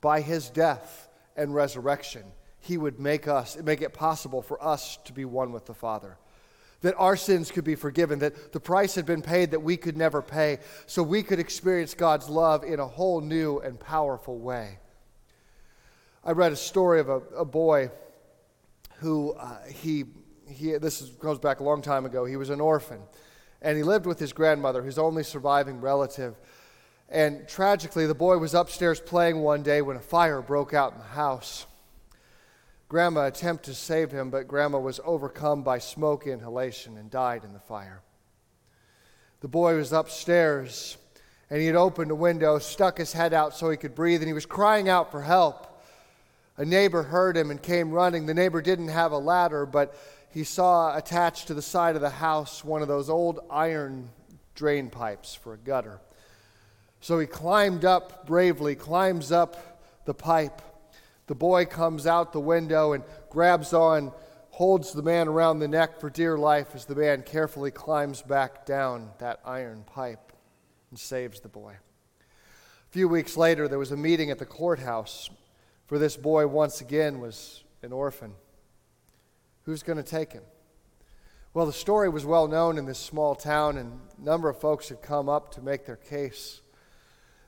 by 0.00 0.20
his 0.20 0.50
death 0.50 1.08
and 1.34 1.54
resurrection, 1.54 2.24
he 2.60 2.76
would 2.76 3.00
make 3.00 3.26
us 3.26 3.56
make 3.56 3.82
it 3.82 3.94
possible 3.94 4.42
for 4.42 4.62
us 4.62 4.98
to 5.04 5.12
be 5.12 5.24
one 5.24 5.52
with 5.52 5.64
the 5.66 5.74
Father. 5.74 6.18
That 6.84 6.94
our 6.98 7.16
sins 7.16 7.50
could 7.50 7.64
be 7.64 7.74
forgiven, 7.74 8.18
that 8.18 8.52
the 8.52 8.60
price 8.60 8.94
had 8.94 9.06
been 9.06 9.22
paid 9.22 9.52
that 9.52 9.60
we 9.60 9.74
could 9.74 9.96
never 9.96 10.20
pay, 10.20 10.58
so 10.84 11.02
we 11.02 11.22
could 11.22 11.38
experience 11.38 11.94
God's 11.94 12.28
love 12.28 12.62
in 12.62 12.78
a 12.78 12.86
whole 12.86 13.22
new 13.22 13.58
and 13.60 13.80
powerful 13.80 14.38
way. 14.38 14.78
I 16.22 16.32
read 16.32 16.52
a 16.52 16.56
story 16.56 17.00
of 17.00 17.08
a, 17.08 17.20
a 17.38 17.44
boy 17.46 17.90
who 18.96 19.32
uh, 19.32 19.64
he, 19.66 20.04
he, 20.46 20.76
this 20.76 21.00
is, 21.00 21.08
goes 21.08 21.38
back 21.38 21.60
a 21.60 21.64
long 21.64 21.80
time 21.80 22.04
ago, 22.04 22.26
he 22.26 22.36
was 22.36 22.50
an 22.50 22.60
orphan, 22.60 23.00
and 23.62 23.78
he 23.78 23.82
lived 23.82 24.04
with 24.04 24.18
his 24.18 24.34
grandmother, 24.34 24.82
his 24.82 24.98
only 24.98 25.22
surviving 25.22 25.80
relative. 25.80 26.34
And 27.08 27.48
tragically, 27.48 28.06
the 28.06 28.14
boy 28.14 28.36
was 28.36 28.52
upstairs 28.52 29.00
playing 29.00 29.40
one 29.40 29.62
day 29.62 29.80
when 29.80 29.96
a 29.96 30.00
fire 30.00 30.42
broke 30.42 30.74
out 30.74 30.92
in 30.92 30.98
the 30.98 31.04
house. 31.04 31.64
Grandma 32.94 33.26
attempted 33.26 33.72
to 33.72 33.74
save 33.76 34.12
him, 34.12 34.30
but 34.30 34.46
Grandma 34.46 34.78
was 34.78 35.00
overcome 35.04 35.64
by 35.64 35.80
smoke 35.80 36.28
inhalation 36.28 36.96
and 36.96 37.10
died 37.10 37.42
in 37.42 37.52
the 37.52 37.58
fire. 37.58 38.02
The 39.40 39.48
boy 39.48 39.74
was 39.74 39.92
upstairs, 39.92 40.96
and 41.50 41.60
he 41.60 41.66
had 41.66 41.74
opened 41.74 42.12
a 42.12 42.14
window, 42.14 42.60
stuck 42.60 42.98
his 42.98 43.12
head 43.12 43.34
out 43.34 43.56
so 43.56 43.68
he 43.68 43.76
could 43.76 43.96
breathe, 43.96 44.20
and 44.20 44.28
he 44.28 44.32
was 44.32 44.46
crying 44.46 44.88
out 44.88 45.10
for 45.10 45.22
help. 45.22 45.82
A 46.56 46.64
neighbor 46.64 47.02
heard 47.02 47.36
him 47.36 47.50
and 47.50 47.60
came 47.60 47.90
running. 47.90 48.26
The 48.26 48.32
neighbor 48.32 48.62
didn't 48.62 48.86
have 48.86 49.10
a 49.10 49.18
ladder, 49.18 49.66
but 49.66 49.96
he 50.30 50.44
saw 50.44 50.96
attached 50.96 51.48
to 51.48 51.54
the 51.54 51.62
side 51.62 51.96
of 51.96 52.00
the 52.00 52.10
house 52.10 52.62
one 52.64 52.80
of 52.80 52.86
those 52.86 53.10
old 53.10 53.40
iron 53.50 54.08
drain 54.54 54.88
pipes 54.88 55.34
for 55.34 55.54
a 55.54 55.58
gutter. 55.58 55.98
So 57.00 57.18
he 57.18 57.26
climbed 57.26 57.84
up 57.84 58.24
bravely, 58.24 58.76
climbs 58.76 59.32
up 59.32 59.80
the 60.04 60.14
pipe 60.14 60.62
the 61.26 61.34
boy 61.34 61.64
comes 61.64 62.06
out 62.06 62.32
the 62.32 62.40
window 62.40 62.92
and 62.92 63.04
grabs 63.30 63.72
on, 63.72 64.12
holds 64.50 64.92
the 64.92 65.02
man 65.02 65.26
around 65.26 65.58
the 65.58 65.68
neck 65.68 65.98
for 65.98 66.10
dear 66.10 66.38
life 66.38 66.74
as 66.74 66.84
the 66.84 66.94
man 66.94 67.22
carefully 67.22 67.70
climbs 67.70 68.22
back 68.22 68.66
down 68.66 69.10
that 69.18 69.40
iron 69.44 69.84
pipe 69.84 70.32
and 70.90 70.98
saves 70.98 71.40
the 71.40 71.48
boy. 71.48 71.72
A 71.72 72.92
few 72.92 73.08
weeks 73.08 73.36
later, 73.36 73.66
there 73.66 73.78
was 73.78 73.90
a 73.90 73.96
meeting 73.96 74.30
at 74.30 74.38
the 74.38 74.46
courthouse, 74.46 75.28
for 75.86 75.98
this 75.98 76.16
boy 76.16 76.46
once 76.46 76.80
again 76.80 77.20
was 77.20 77.64
an 77.82 77.92
orphan. 77.92 78.34
Who's 79.64 79.82
going 79.82 79.96
to 79.96 80.04
take 80.04 80.32
him? 80.32 80.44
Well, 81.54 81.66
the 81.66 81.72
story 81.72 82.08
was 82.08 82.24
well 82.24 82.48
known 82.48 82.78
in 82.78 82.84
this 82.84 82.98
small 82.98 83.34
town, 83.34 83.78
and 83.78 84.00
a 84.18 84.24
number 84.24 84.48
of 84.48 84.60
folks 84.60 84.88
had 84.88 85.02
come 85.02 85.28
up 85.28 85.52
to 85.54 85.62
make 85.62 85.86
their 85.86 85.96
case. 85.96 86.60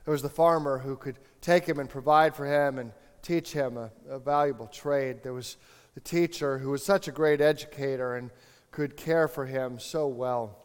There 0.05 0.13
was 0.13 0.21
the 0.21 0.29
farmer 0.29 0.79
who 0.79 0.95
could 0.95 1.19
take 1.41 1.65
him 1.65 1.79
and 1.79 1.89
provide 1.89 2.35
for 2.35 2.45
him 2.45 2.79
and 2.79 2.91
teach 3.21 3.51
him 3.51 3.77
a, 3.77 3.91
a 4.09 4.19
valuable 4.19 4.67
trade. 4.67 5.23
There 5.23 5.33
was 5.33 5.57
the 5.93 6.01
teacher 6.01 6.59
who 6.59 6.69
was 6.69 6.85
such 6.85 7.07
a 7.07 7.11
great 7.11 7.41
educator 7.41 8.15
and 8.15 8.29
could 8.71 8.95
care 8.95 9.27
for 9.27 9.45
him 9.45 9.79
so 9.79 10.07
well. 10.07 10.57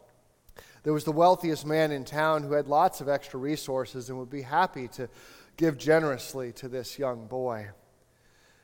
There 0.83 0.93
was 0.93 1.05
the 1.05 1.11
wealthiest 1.11 1.65
man 1.65 1.91
in 1.91 2.03
town 2.03 2.43
who 2.43 2.53
had 2.53 2.67
lots 2.67 3.01
of 3.01 3.09
extra 3.09 3.39
resources 3.39 4.09
and 4.09 4.19
would 4.19 4.29
be 4.29 4.41
happy 4.41 4.87
to 4.89 5.09
give 5.57 5.77
generously 5.77 6.51
to 6.53 6.67
this 6.67 6.99
young 6.99 7.27
boy. 7.27 7.69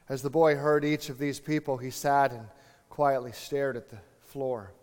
As 0.10 0.22
the 0.22 0.30
boy 0.30 0.56
heard 0.56 0.84
each 0.84 1.10
of 1.10 1.18
these 1.18 1.40
people, 1.40 1.78
he 1.78 1.92
sat 1.92 2.32
and 2.32 2.46
quietly 2.90 3.32
stared 3.32 3.78
at 3.78 3.90
the 3.90 4.00
floor, 4.20 4.74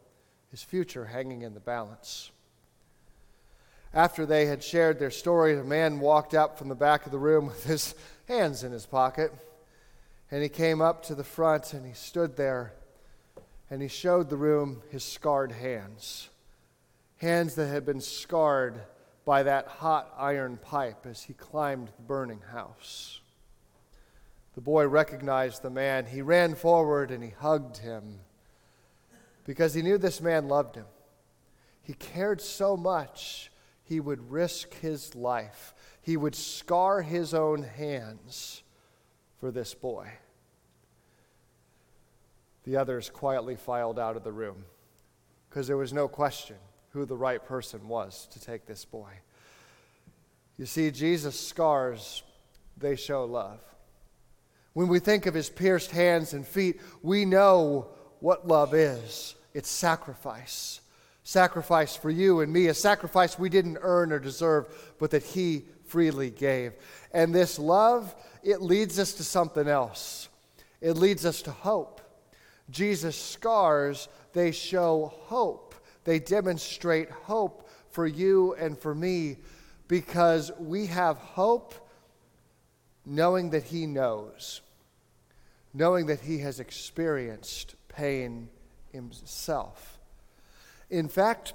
his 0.50 0.62
future 0.62 1.04
hanging 1.04 1.42
in 1.42 1.52
the 1.52 1.60
balance. 1.60 2.30
After 3.94 4.26
they 4.26 4.46
had 4.46 4.62
shared 4.62 4.98
their 4.98 5.10
story, 5.10 5.58
a 5.58 5.64
man 5.64 6.00
walked 6.00 6.34
up 6.34 6.58
from 6.58 6.68
the 6.68 6.74
back 6.74 7.06
of 7.06 7.12
the 7.12 7.18
room 7.18 7.46
with 7.46 7.64
his 7.64 7.94
hands 8.28 8.62
in 8.62 8.72
his 8.72 8.86
pocket. 8.86 9.32
And 10.30 10.42
he 10.42 10.48
came 10.48 10.80
up 10.80 11.04
to 11.04 11.14
the 11.14 11.24
front 11.24 11.72
and 11.72 11.86
he 11.86 11.92
stood 11.92 12.36
there 12.36 12.72
and 13.70 13.82
he 13.82 13.88
showed 13.88 14.30
the 14.30 14.36
room 14.36 14.82
his 14.90 15.04
scarred 15.04 15.52
hands. 15.52 16.28
Hands 17.18 17.54
that 17.54 17.66
had 17.68 17.86
been 17.86 18.00
scarred 18.00 18.80
by 19.24 19.42
that 19.42 19.66
hot 19.66 20.12
iron 20.16 20.56
pipe 20.56 21.06
as 21.06 21.22
he 21.22 21.32
climbed 21.32 21.88
the 21.88 22.02
burning 22.02 22.42
house. 22.52 23.20
The 24.54 24.60
boy 24.60 24.86
recognized 24.86 25.62
the 25.62 25.70
man. 25.70 26.06
He 26.06 26.22
ran 26.22 26.54
forward 26.54 27.10
and 27.10 27.22
he 27.22 27.30
hugged 27.30 27.78
him 27.78 28.20
because 29.44 29.74
he 29.74 29.82
knew 29.82 29.98
this 29.98 30.20
man 30.20 30.48
loved 30.48 30.76
him. 30.76 30.86
He 31.82 31.94
cared 31.94 32.40
so 32.40 32.76
much, 32.76 33.50
he 33.86 34.00
would 34.00 34.30
risk 34.30 34.74
his 34.74 35.14
life 35.14 35.74
he 36.06 36.16
would 36.16 36.36
scar 36.36 37.02
his 37.02 37.34
own 37.34 37.64
hands 37.64 38.62
for 39.40 39.50
this 39.50 39.74
boy. 39.74 40.08
The 42.62 42.76
others 42.76 43.10
quietly 43.10 43.56
filed 43.56 43.98
out 43.98 44.16
of 44.16 44.22
the 44.22 44.30
room 44.30 44.66
because 45.50 45.66
there 45.66 45.76
was 45.76 45.92
no 45.92 46.06
question 46.06 46.54
who 46.90 47.06
the 47.06 47.16
right 47.16 47.44
person 47.44 47.88
was 47.88 48.28
to 48.30 48.40
take 48.40 48.66
this 48.66 48.84
boy. 48.84 49.10
You 50.56 50.66
see, 50.66 50.92
Jesus' 50.92 51.40
scars, 51.40 52.22
they 52.76 52.94
show 52.94 53.24
love. 53.24 53.58
When 54.74 54.86
we 54.86 55.00
think 55.00 55.26
of 55.26 55.34
his 55.34 55.50
pierced 55.50 55.90
hands 55.90 56.34
and 56.34 56.46
feet, 56.46 56.80
we 57.02 57.24
know 57.24 57.88
what 58.20 58.46
love 58.46 58.74
is 58.74 59.34
it's 59.54 59.68
sacrifice. 59.68 60.82
Sacrifice 61.26 61.96
for 61.96 62.08
you 62.08 62.38
and 62.38 62.52
me, 62.52 62.68
a 62.68 62.72
sacrifice 62.72 63.36
we 63.36 63.48
didn't 63.48 63.78
earn 63.80 64.12
or 64.12 64.20
deserve, 64.20 64.68
but 65.00 65.10
that 65.10 65.24
he 65.24 65.64
freely 65.86 66.30
gave. 66.30 66.74
And 67.12 67.34
this 67.34 67.58
love, 67.58 68.14
it 68.44 68.62
leads 68.62 68.96
us 69.00 69.12
to 69.14 69.24
something 69.24 69.66
else. 69.66 70.28
It 70.80 70.92
leads 70.92 71.26
us 71.26 71.42
to 71.42 71.50
hope. 71.50 72.00
Jesus' 72.70 73.20
scars, 73.20 74.06
they 74.34 74.52
show 74.52 75.12
hope. 75.24 75.74
They 76.04 76.20
demonstrate 76.20 77.10
hope 77.10 77.68
for 77.90 78.06
you 78.06 78.54
and 78.54 78.78
for 78.78 78.94
me 78.94 79.38
because 79.88 80.52
we 80.60 80.86
have 80.86 81.16
hope 81.16 81.74
knowing 83.04 83.50
that 83.50 83.64
He 83.64 83.88
knows, 83.88 84.60
knowing 85.74 86.06
that 86.06 86.20
He 86.20 86.38
has 86.38 86.60
experienced 86.60 87.74
pain 87.88 88.48
Himself. 88.92 89.95
In 90.90 91.08
fact, 91.08 91.54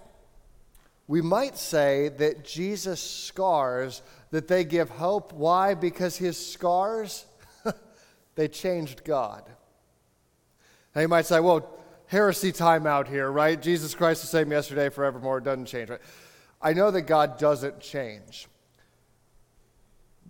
we 1.07 1.21
might 1.21 1.57
say 1.57 2.09
that 2.09 2.45
Jesus' 2.45 3.01
scars 3.01 4.01
that 4.31 4.47
they 4.47 4.63
give 4.63 4.89
hope. 4.89 5.33
Why? 5.33 5.73
Because 5.73 6.17
his 6.17 6.37
scars, 6.37 7.25
they 8.35 8.47
changed 8.47 9.03
God. 9.03 9.43
Now 10.95 11.01
you 11.01 11.07
might 11.07 11.25
say, 11.25 11.39
well, 11.39 11.69
heresy 12.07 12.51
time 12.51 12.85
out 12.85 13.07
here, 13.07 13.29
right? 13.29 13.61
Jesus 13.61 13.95
Christ 13.95 14.21
the 14.21 14.27
same 14.27 14.51
yesterday, 14.51 14.89
forevermore, 14.89 15.39
doesn't 15.41 15.65
change, 15.65 15.89
right? 15.89 16.01
I 16.61 16.73
know 16.73 16.91
that 16.91 17.03
God 17.03 17.37
doesn't 17.37 17.79
change. 17.79 18.47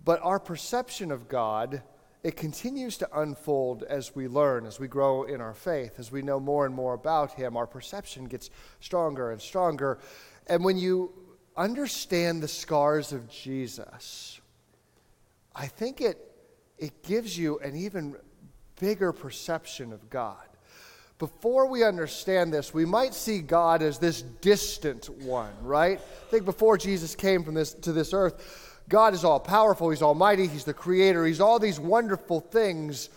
But 0.04 0.20
our 0.22 0.40
perception 0.40 1.10
of 1.10 1.28
God, 1.28 1.82
it 2.24 2.36
continues 2.36 2.98
to 2.98 3.20
unfold 3.20 3.82
as 3.82 4.14
we 4.14 4.28
learn, 4.28 4.64
as 4.64 4.78
we 4.78 4.86
grow 4.86 5.24
in 5.24 5.40
our 5.40 5.54
faith, 5.54 5.98
as 5.98 6.12
we 6.12 6.22
know 6.22 6.38
more 6.38 6.64
and 6.66 6.74
more 6.74 6.94
about 6.94 7.32
Him. 7.32 7.56
Our 7.56 7.66
perception 7.66 8.26
gets 8.26 8.50
stronger 8.80 9.32
and 9.32 9.40
stronger. 9.40 9.98
And 10.46 10.64
when 10.64 10.78
you 10.78 11.12
understand 11.56 12.42
the 12.42 12.48
scars 12.48 13.12
of 13.12 13.28
Jesus, 13.28 14.40
I 15.54 15.66
think 15.66 16.00
it, 16.00 16.18
it 16.78 17.02
gives 17.02 17.36
you 17.36 17.58
an 17.58 17.76
even 17.76 18.16
bigger 18.78 19.12
perception 19.12 19.92
of 19.92 20.08
God. 20.08 20.46
Before 21.18 21.66
we 21.66 21.84
understand 21.84 22.52
this, 22.52 22.74
we 22.74 22.84
might 22.84 23.14
see 23.14 23.40
God 23.40 23.82
as 23.82 23.98
this 23.98 24.22
distant 24.22 25.08
one, 25.20 25.52
right? 25.62 25.98
I 25.98 26.30
think 26.30 26.44
before 26.44 26.76
Jesus 26.76 27.14
came 27.14 27.44
from 27.44 27.54
this, 27.54 27.74
to 27.74 27.92
this 27.92 28.12
earth, 28.12 28.61
God 28.88 29.14
is 29.14 29.24
all 29.24 29.40
powerful, 29.40 29.90
He's 29.90 30.02
almighty, 30.02 30.46
He's 30.46 30.64
the 30.64 30.74
creator, 30.74 31.24
He's 31.24 31.40
all 31.40 31.58
these 31.58 31.80
wonderful 31.80 32.40
things, 32.40 33.08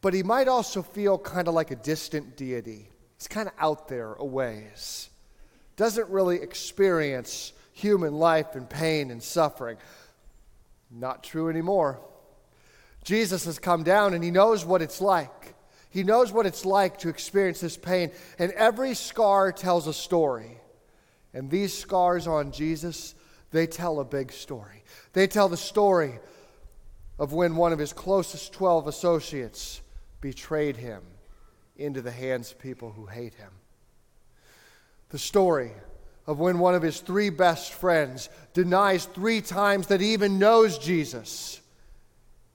but 0.00 0.14
He 0.14 0.22
might 0.22 0.48
also 0.48 0.82
feel 0.82 1.18
kind 1.18 1.48
of 1.48 1.54
like 1.54 1.70
a 1.70 1.76
distant 1.76 2.36
deity. 2.36 2.88
He's 3.16 3.28
kind 3.28 3.48
of 3.48 3.54
out 3.58 3.88
there 3.88 4.14
a 4.14 4.24
ways, 4.24 5.08
doesn't 5.76 6.08
really 6.08 6.36
experience 6.36 7.52
human 7.72 8.14
life 8.14 8.54
and 8.54 8.68
pain 8.68 9.10
and 9.10 9.22
suffering. 9.22 9.76
Not 10.90 11.24
true 11.24 11.48
anymore. 11.48 12.00
Jesus 13.02 13.44
has 13.44 13.58
come 13.58 13.82
down 13.82 14.14
and 14.14 14.24
he 14.24 14.30
knows 14.30 14.64
what 14.64 14.80
it's 14.80 15.00
like. 15.00 15.54
He 15.90 16.02
knows 16.02 16.32
what 16.32 16.46
it's 16.46 16.64
like 16.64 16.98
to 16.98 17.08
experience 17.08 17.60
this 17.60 17.76
pain. 17.76 18.10
And 18.38 18.50
every 18.52 18.94
scar 18.94 19.52
tells 19.52 19.86
a 19.86 19.92
story. 19.92 20.58
And 21.32 21.50
these 21.50 21.76
scars 21.76 22.26
on 22.26 22.52
Jesus, 22.52 23.14
they 23.54 23.66
tell 23.68 24.00
a 24.00 24.04
big 24.04 24.32
story. 24.32 24.82
They 25.12 25.28
tell 25.28 25.48
the 25.48 25.56
story 25.56 26.18
of 27.20 27.32
when 27.32 27.54
one 27.54 27.72
of 27.72 27.78
his 27.78 27.92
closest 27.92 28.52
12 28.52 28.88
associates 28.88 29.80
betrayed 30.20 30.76
him 30.76 31.02
into 31.76 32.02
the 32.02 32.10
hands 32.10 32.50
of 32.50 32.58
people 32.58 32.90
who 32.90 33.06
hate 33.06 33.34
him. 33.34 33.52
The 35.10 35.18
story 35.18 35.70
of 36.26 36.40
when 36.40 36.58
one 36.58 36.74
of 36.74 36.82
his 36.82 36.98
three 36.98 37.30
best 37.30 37.74
friends 37.74 38.28
denies 38.54 39.04
three 39.04 39.40
times 39.40 39.86
that 39.86 40.00
he 40.00 40.14
even 40.14 40.40
knows 40.40 40.76
Jesus 40.76 41.60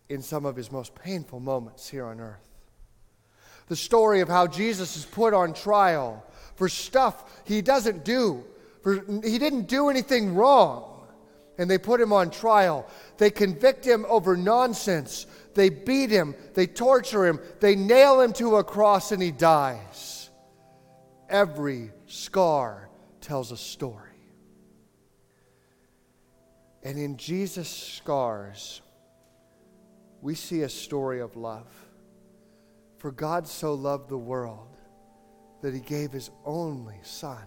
in 0.09 0.21
some 0.21 0.45
of 0.45 0.57
his 0.57 0.69
most 0.69 0.95
painful 0.95 1.39
moments 1.39 1.87
here 1.87 2.05
on 2.05 2.19
earth. 2.19 2.49
The 3.67 3.75
story 3.77 4.19
of 4.19 4.27
how 4.27 4.47
Jesus 4.47 4.97
is 4.97 5.05
put 5.05 5.33
on 5.33 5.53
trial 5.53 6.25
for 6.55 6.67
stuff 6.67 7.41
he 7.45 7.61
doesn't 7.61 8.03
do. 8.03 8.43
For, 8.81 9.03
he 9.23 9.37
didn't 9.37 9.67
do 9.67 9.89
anything 9.89 10.35
wrong. 10.35 10.88
And 11.59 11.69
they 11.69 11.77
put 11.77 12.01
him 12.01 12.11
on 12.11 12.31
trial. 12.31 12.87
They 13.17 13.29
convict 13.29 13.85
him 13.85 14.05
over 14.07 14.35
nonsense. 14.35 15.27
They 15.53 15.69
beat 15.69 16.09
him. 16.09 16.33
They 16.55 16.65
torture 16.65 17.27
him. 17.27 17.39
They 17.59 17.75
nail 17.75 18.21
him 18.21 18.33
to 18.33 18.55
a 18.55 18.63
cross 18.63 19.11
and 19.11 19.21
he 19.21 19.31
dies. 19.31 20.29
Every 21.29 21.91
scar 22.07 22.89
tells 23.19 23.51
a 23.51 23.57
story. 23.57 24.05
And 26.81 26.97
in 26.97 27.17
Jesus' 27.17 27.69
scars, 27.69 28.81
we 30.21 30.35
see 30.35 30.61
a 30.61 30.69
story 30.69 31.19
of 31.19 31.35
love. 31.35 31.67
For 32.99 33.11
God 33.11 33.47
so 33.47 33.73
loved 33.73 34.09
the 34.09 34.17
world 34.17 34.77
that 35.61 35.73
he 35.73 35.81
gave 35.81 36.13
his 36.13 36.31
only 36.45 36.99
Son, 37.03 37.43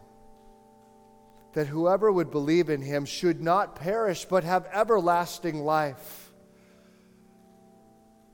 that 1.52 1.66
whoever 1.66 2.10
would 2.10 2.30
believe 2.30 2.70
in 2.70 2.80
him 2.80 3.04
should 3.04 3.42
not 3.42 3.76
perish 3.76 4.24
but 4.24 4.44
have 4.44 4.66
everlasting 4.72 5.60
life. 5.60 6.32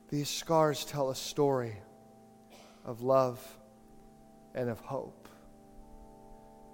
These 0.09 0.29
scars 0.29 0.85
tell 0.85 1.11
a 1.11 1.15
story 1.15 1.77
of 2.85 3.03
love 3.03 3.41
and 4.55 4.71
of 4.71 4.81
hope. 4.81 5.29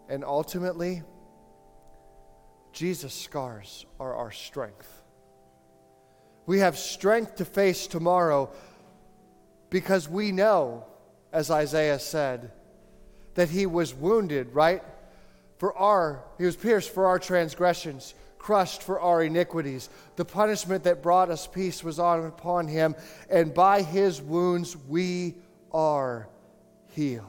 And 0.09 0.24
ultimately, 0.24 1.02
Jesus' 2.72 3.14
scars 3.14 3.87
are 3.98 4.14
our 4.14 4.30
strength. 4.30 5.02
We 6.46 6.59
have 6.59 6.76
strength 6.76 7.37
to 7.37 7.44
face 7.44 7.87
tomorrow 7.87 8.52
because 9.70 10.09
we 10.09 10.30
know, 10.30 10.85
as 11.33 11.50
Isaiah 11.50 11.98
said, 11.98 12.52
that 13.35 13.48
he 13.48 13.66
was 13.66 13.94
wounded, 13.94 14.54
right? 14.54 14.83
For 15.64 15.74
our, 15.79 16.22
he 16.37 16.44
was 16.44 16.57
pierced 16.57 16.90
for 16.90 17.07
our 17.07 17.18
transgressions, 17.18 18.12
crushed 18.37 18.83
for 18.83 19.00
our 19.00 19.22
iniquities. 19.22 19.88
The 20.16 20.24
punishment 20.27 20.85
that 20.85 21.03
brought 21.03 21.31
us 21.31 21.46
peace 21.46 21.83
was 21.83 21.98
on 21.98 22.27
upon 22.27 22.68
him, 22.68 22.94
and 23.31 23.55
by 23.55 23.81
his 23.81 24.20
wounds 24.20 24.77
we 24.77 25.37
are 25.72 26.29
healed. 26.88 27.24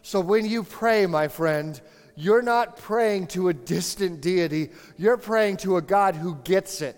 So 0.00 0.20
when 0.20 0.46
you 0.46 0.62
pray, 0.62 1.04
my 1.04 1.28
friend, 1.28 1.78
you're 2.16 2.40
not 2.40 2.78
praying 2.78 3.26
to 3.26 3.50
a 3.50 3.52
distant 3.52 4.22
deity. 4.22 4.70
You're 4.96 5.18
praying 5.18 5.58
to 5.58 5.76
a 5.76 5.82
God 5.82 6.14
who 6.14 6.36
gets 6.44 6.80
it. 6.80 6.96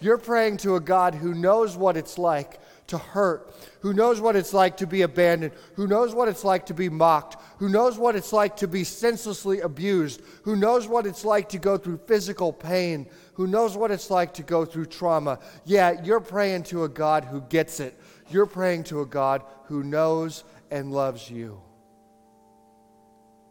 You're 0.00 0.16
praying 0.16 0.56
to 0.58 0.76
a 0.76 0.80
God 0.80 1.14
who 1.14 1.34
knows 1.34 1.76
what 1.76 1.98
it's 1.98 2.16
like 2.16 2.58
to 2.86 2.96
hurt, 2.96 3.54
who 3.80 3.92
knows 3.92 4.20
what 4.20 4.36
it's 4.36 4.54
like 4.54 4.78
to 4.78 4.86
be 4.86 5.02
abandoned, 5.02 5.52
who 5.74 5.86
knows 5.86 6.14
what 6.14 6.28
it's 6.28 6.44
like 6.44 6.66
to 6.66 6.74
be 6.74 6.88
mocked, 6.88 7.36
who 7.58 7.68
knows 7.68 7.98
what 7.98 8.16
it's 8.16 8.32
like 8.32 8.56
to 8.56 8.68
be 8.68 8.84
senselessly 8.84 9.60
abused, 9.60 10.22
who 10.42 10.56
knows 10.56 10.88
what 10.88 11.06
it's 11.06 11.24
like 11.24 11.48
to 11.50 11.58
go 11.58 11.76
through 11.78 11.98
physical 12.06 12.52
pain, 12.52 13.08
who 13.34 13.46
knows 13.46 13.76
what 13.76 13.90
it's 13.90 14.10
like 14.10 14.34
to 14.34 14.42
go 14.42 14.64
through 14.64 14.86
trauma. 14.86 15.38
Yeah, 15.64 16.02
you're 16.02 16.20
praying 16.20 16.64
to 16.64 16.84
a 16.84 16.88
God 16.88 17.24
who 17.24 17.40
gets 17.42 17.80
it. 17.80 17.98
You're 18.30 18.46
praying 18.46 18.84
to 18.84 19.00
a 19.00 19.06
God 19.06 19.42
who 19.66 19.82
knows 19.82 20.44
and 20.70 20.92
loves 20.92 21.30
you. 21.30 21.60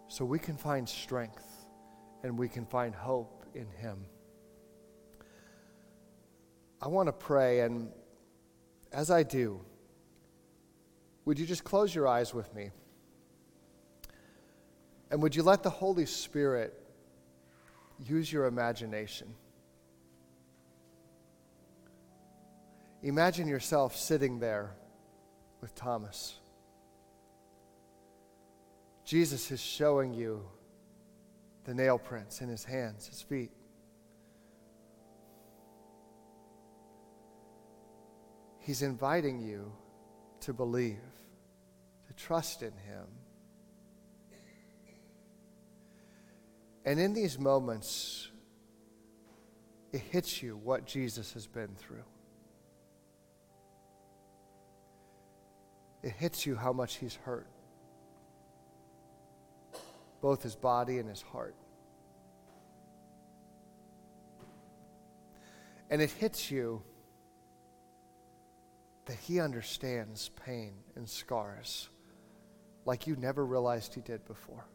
So 0.08 0.26
we 0.26 0.40
can 0.40 0.58
find 0.58 0.88
strength 0.88 1.46
and 2.24 2.38
we 2.38 2.50
can 2.50 2.66
find 2.66 2.94
hope 2.94 3.46
in 3.54 3.68
Him. 3.78 4.06
I 6.82 6.88
want 6.88 7.08
to 7.08 7.14
pray, 7.14 7.62
and 7.62 7.90
as 8.92 9.10
I 9.10 9.24
do, 9.24 9.62
would 11.26 11.40
you 11.40 11.46
just 11.46 11.64
close 11.64 11.96
your 11.96 12.08
eyes 12.08 12.34
with 12.34 12.54
me? 12.54 12.72
And 15.14 15.22
would 15.22 15.36
you 15.36 15.44
let 15.44 15.62
the 15.62 15.70
Holy 15.70 16.08
Spirit 16.08 16.74
use 18.00 18.34
your 18.34 18.48
imagination? 18.48 19.36
Imagine 23.04 23.48
yourself 23.48 23.96
sitting 23.96 24.40
there 24.40 24.72
with 25.62 25.76
Thomas. 25.76 26.34
Jesus 29.06 29.52
is 29.52 29.62
showing 29.62 30.16
you 30.16 30.48
the 31.66 31.76
nail 31.76 32.00
prints 32.00 32.42
in 32.42 32.50
his 32.50 32.64
hands, 32.64 33.06
his 33.06 33.22
feet. 33.22 33.52
He's 38.58 38.82
inviting 38.82 39.42
you 39.42 39.74
to 40.40 40.54
believe, 40.54 40.98
to 42.08 42.14
trust 42.14 42.64
in 42.64 42.72
Him. 42.72 43.06
And 46.86 47.00
in 47.00 47.14
these 47.14 47.40
moments, 47.40 48.30
it 49.94 50.02
hits 50.02 50.42
you 50.44 50.58
what 50.58 50.86
Jesus 50.86 51.34
has 51.34 51.48
been 51.48 51.76
through. 51.76 52.04
It 56.02 56.12
hits 56.12 56.46
you 56.46 56.56
how 56.56 56.74
much 56.74 56.96
He's 56.98 57.16
hurt, 57.16 57.48
both 60.22 60.44
His 60.44 60.56
body 60.56 61.00
and 61.00 61.08
His 61.08 61.22
heart. 61.22 61.56
And 65.90 66.02
it 66.02 66.12
hits 66.12 66.52
you 66.52 66.82
that 69.06 69.16
He 69.16 69.40
understands 69.40 70.32
pain 70.46 70.74
and 70.96 71.08
scars 71.08 71.88
like 72.84 73.08
you 73.08 73.16
never 73.16 73.46
realized 73.46 73.94
He 73.94 74.02
did 74.02 74.26
before. 74.26 74.66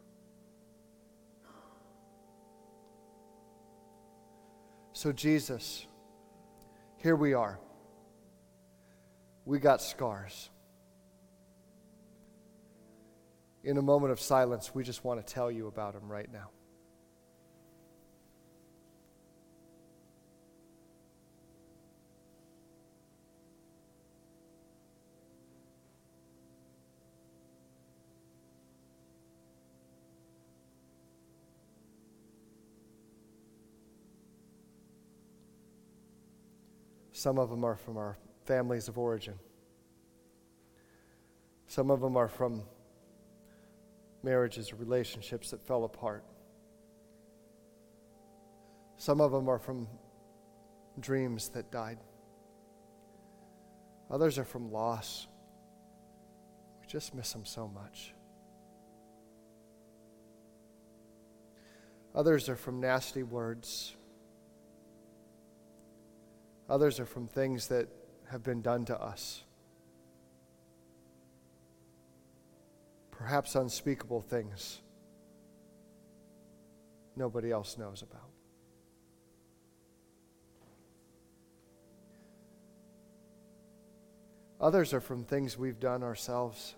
So, 4.98 5.12
Jesus, 5.12 5.86
here 6.96 7.14
we 7.14 7.32
are. 7.32 7.60
We 9.44 9.60
got 9.60 9.80
scars. 9.80 10.50
In 13.62 13.78
a 13.78 13.82
moment 13.82 14.10
of 14.10 14.18
silence, 14.18 14.74
we 14.74 14.82
just 14.82 15.04
want 15.04 15.24
to 15.24 15.32
tell 15.32 15.52
you 15.52 15.68
about 15.68 15.94
them 15.94 16.10
right 16.10 16.28
now. 16.32 16.50
Some 37.18 37.36
of 37.36 37.50
them 37.50 37.64
are 37.64 37.74
from 37.74 37.96
our 37.96 38.16
families 38.44 38.86
of 38.86 38.96
origin. 38.96 39.34
Some 41.66 41.90
of 41.90 42.00
them 42.00 42.16
are 42.16 42.28
from 42.28 42.62
marriages 44.22 44.72
or 44.72 44.76
relationships 44.76 45.50
that 45.50 45.60
fell 45.60 45.82
apart. 45.82 46.22
Some 48.98 49.20
of 49.20 49.32
them 49.32 49.48
are 49.48 49.58
from 49.58 49.88
dreams 51.00 51.48
that 51.48 51.72
died. 51.72 51.98
Others 54.12 54.38
are 54.38 54.44
from 54.44 54.70
loss. 54.70 55.26
We 56.80 56.86
just 56.86 57.16
miss 57.16 57.32
them 57.32 57.44
so 57.44 57.66
much. 57.66 58.14
Others 62.14 62.48
are 62.48 62.54
from 62.54 62.78
nasty 62.78 63.24
words 63.24 63.96
Others 66.68 67.00
are 67.00 67.06
from 67.06 67.26
things 67.26 67.68
that 67.68 67.88
have 68.30 68.42
been 68.42 68.60
done 68.60 68.84
to 68.84 69.00
us. 69.00 69.42
Perhaps 73.10 73.54
unspeakable 73.54 74.20
things 74.20 74.80
nobody 77.16 77.50
else 77.50 77.78
knows 77.78 78.02
about. 78.02 78.30
Others 84.60 84.92
are 84.92 85.00
from 85.00 85.24
things 85.24 85.56
we've 85.56 85.80
done 85.80 86.02
ourselves. 86.02 86.74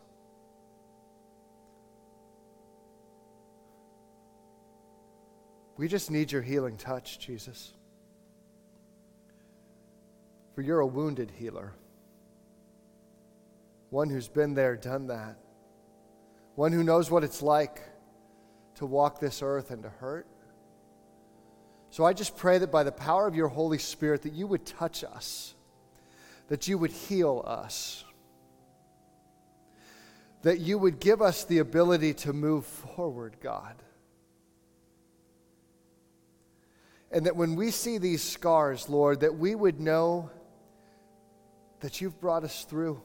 We 5.77 5.89
just 5.89 6.11
need 6.11 6.31
your 6.31 6.43
healing 6.43 6.77
touch, 6.77 7.19
Jesus 7.19 7.73
for 10.61 10.65
you're 10.65 10.81
a 10.81 10.87
wounded 10.87 11.33
healer. 11.39 11.73
One 13.89 14.11
who's 14.11 14.29
been 14.29 14.53
there, 14.53 14.77
done 14.77 15.07
that. 15.07 15.39
One 16.55 16.71
who 16.71 16.85
knows 16.85 17.11
what 17.11 17.25
it's 17.25 17.41
like 17.41 17.81
to 18.75 18.85
walk 18.85 19.21
this 19.21 19.41
earth 19.43 19.71
and 19.71 19.83
to 19.85 19.89
hurt. 19.89 20.27
So 21.89 22.05
I 22.05 22.13
just 22.13 22.37
pray 22.37 22.59
that 22.59 22.71
by 22.71 22.83
the 22.83 22.93
power 22.93 23.27
of 23.27 23.35
your 23.35 23.49
Holy 23.49 23.79
Spirit 23.79 24.21
that 24.25 24.35
you 24.35 24.47
would 24.49 24.67
touch 24.67 25.03
us, 25.03 25.55
that 26.49 26.69
you 26.69 26.77
would 26.77 26.93
heal 26.93 27.43
us. 27.47 28.05
that 30.43 30.59
you 30.61 30.79
would 30.79 31.01
give 31.01 31.21
us 31.21 31.45
the 31.45 31.59
ability 31.59 32.15
to 32.15 32.33
move 32.33 32.65
forward, 32.65 33.37
God. 33.43 33.75
And 37.11 37.27
that 37.27 37.37
when 37.37 37.57
we 37.57 37.71
see 37.71 37.99
these 37.99 38.23
scars, 38.23 38.89
Lord, 38.89 39.21
that 39.21 39.37
we 39.37 39.55
would 39.55 39.81
know 39.81 40.31
that 41.81 42.01
you've 42.01 42.21
brought 42.21 42.45
us 42.45 42.65
through. 42.65 43.03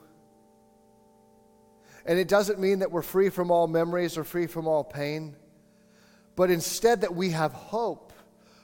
And 2.05 2.19
it 2.19 2.27
doesn't 2.27 2.59
mean 2.59 2.79
that 2.79 2.91
we're 2.91 3.01
free 3.01 3.29
from 3.29 3.49
all 3.49 3.67
memories 3.67 4.17
or 4.17 4.23
free 4.23 4.47
from 4.47 4.67
all 4.67 4.83
pain, 4.83 5.35
but 6.35 6.51
instead 6.51 7.01
that 7.01 7.15
we 7.15 7.31
have 7.31 7.51
hope. 7.51 8.13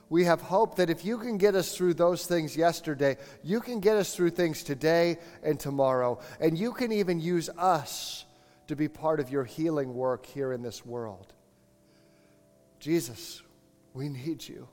We 0.09 0.25
have 0.25 0.41
hope 0.41 0.75
that 0.75 0.89
if 0.89 1.05
you 1.05 1.17
can 1.17 1.37
get 1.37 1.55
us 1.55 1.75
through 1.75 1.93
those 1.93 2.25
things 2.25 2.57
yesterday, 2.57 3.15
you 3.43 3.61
can 3.61 3.79
get 3.79 3.95
us 3.95 4.13
through 4.13 4.31
things 4.31 4.61
today 4.61 5.17
and 5.41 5.57
tomorrow. 5.57 6.19
And 6.41 6.57
you 6.57 6.73
can 6.73 6.91
even 6.91 7.21
use 7.21 7.49
us 7.57 8.25
to 8.67 8.75
be 8.75 8.89
part 8.89 9.21
of 9.21 9.31
your 9.31 9.45
healing 9.45 9.93
work 9.93 10.25
here 10.25 10.51
in 10.51 10.61
this 10.61 10.85
world. 10.85 11.33
Jesus, 12.79 13.41
we 13.93 14.09
need 14.09 14.45
you. 14.47 14.67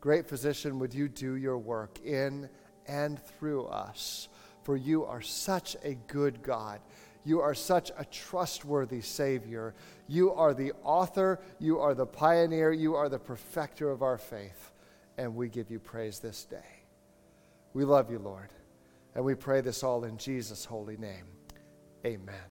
Great 0.00 0.26
physician, 0.28 0.78
would 0.78 0.94
you 0.94 1.08
do 1.08 1.34
your 1.34 1.58
work 1.58 1.98
in 2.04 2.48
and 2.88 3.22
through 3.22 3.66
us? 3.66 4.28
For 4.62 4.76
you 4.76 5.04
are 5.04 5.22
such 5.22 5.76
a 5.84 5.94
good 6.08 6.42
God. 6.42 6.80
You 7.24 7.40
are 7.40 7.54
such 7.54 7.90
a 7.98 8.04
trustworthy 8.04 9.02
Savior. 9.02 9.74
You 10.06 10.32
are 10.32 10.54
the 10.54 10.72
author, 10.82 11.40
you 11.58 11.78
are 11.78 11.94
the 11.94 12.06
pioneer, 12.06 12.72
you 12.72 12.94
are 12.94 13.08
the 13.08 13.18
perfecter 13.18 13.90
of 13.90 14.02
our 14.02 14.18
faith. 14.18 14.72
And 15.18 15.34
we 15.36 15.48
give 15.48 15.70
you 15.70 15.78
praise 15.78 16.20
this 16.20 16.44
day. 16.44 16.56
We 17.74 17.84
love 17.84 18.10
you, 18.10 18.18
Lord. 18.18 18.48
And 19.14 19.24
we 19.24 19.34
pray 19.34 19.60
this 19.60 19.82
all 19.82 20.04
in 20.04 20.16
Jesus' 20.16 20.64
holy 20.64 20.96
name. 20.96 21.26
Amen. 22.06 22.40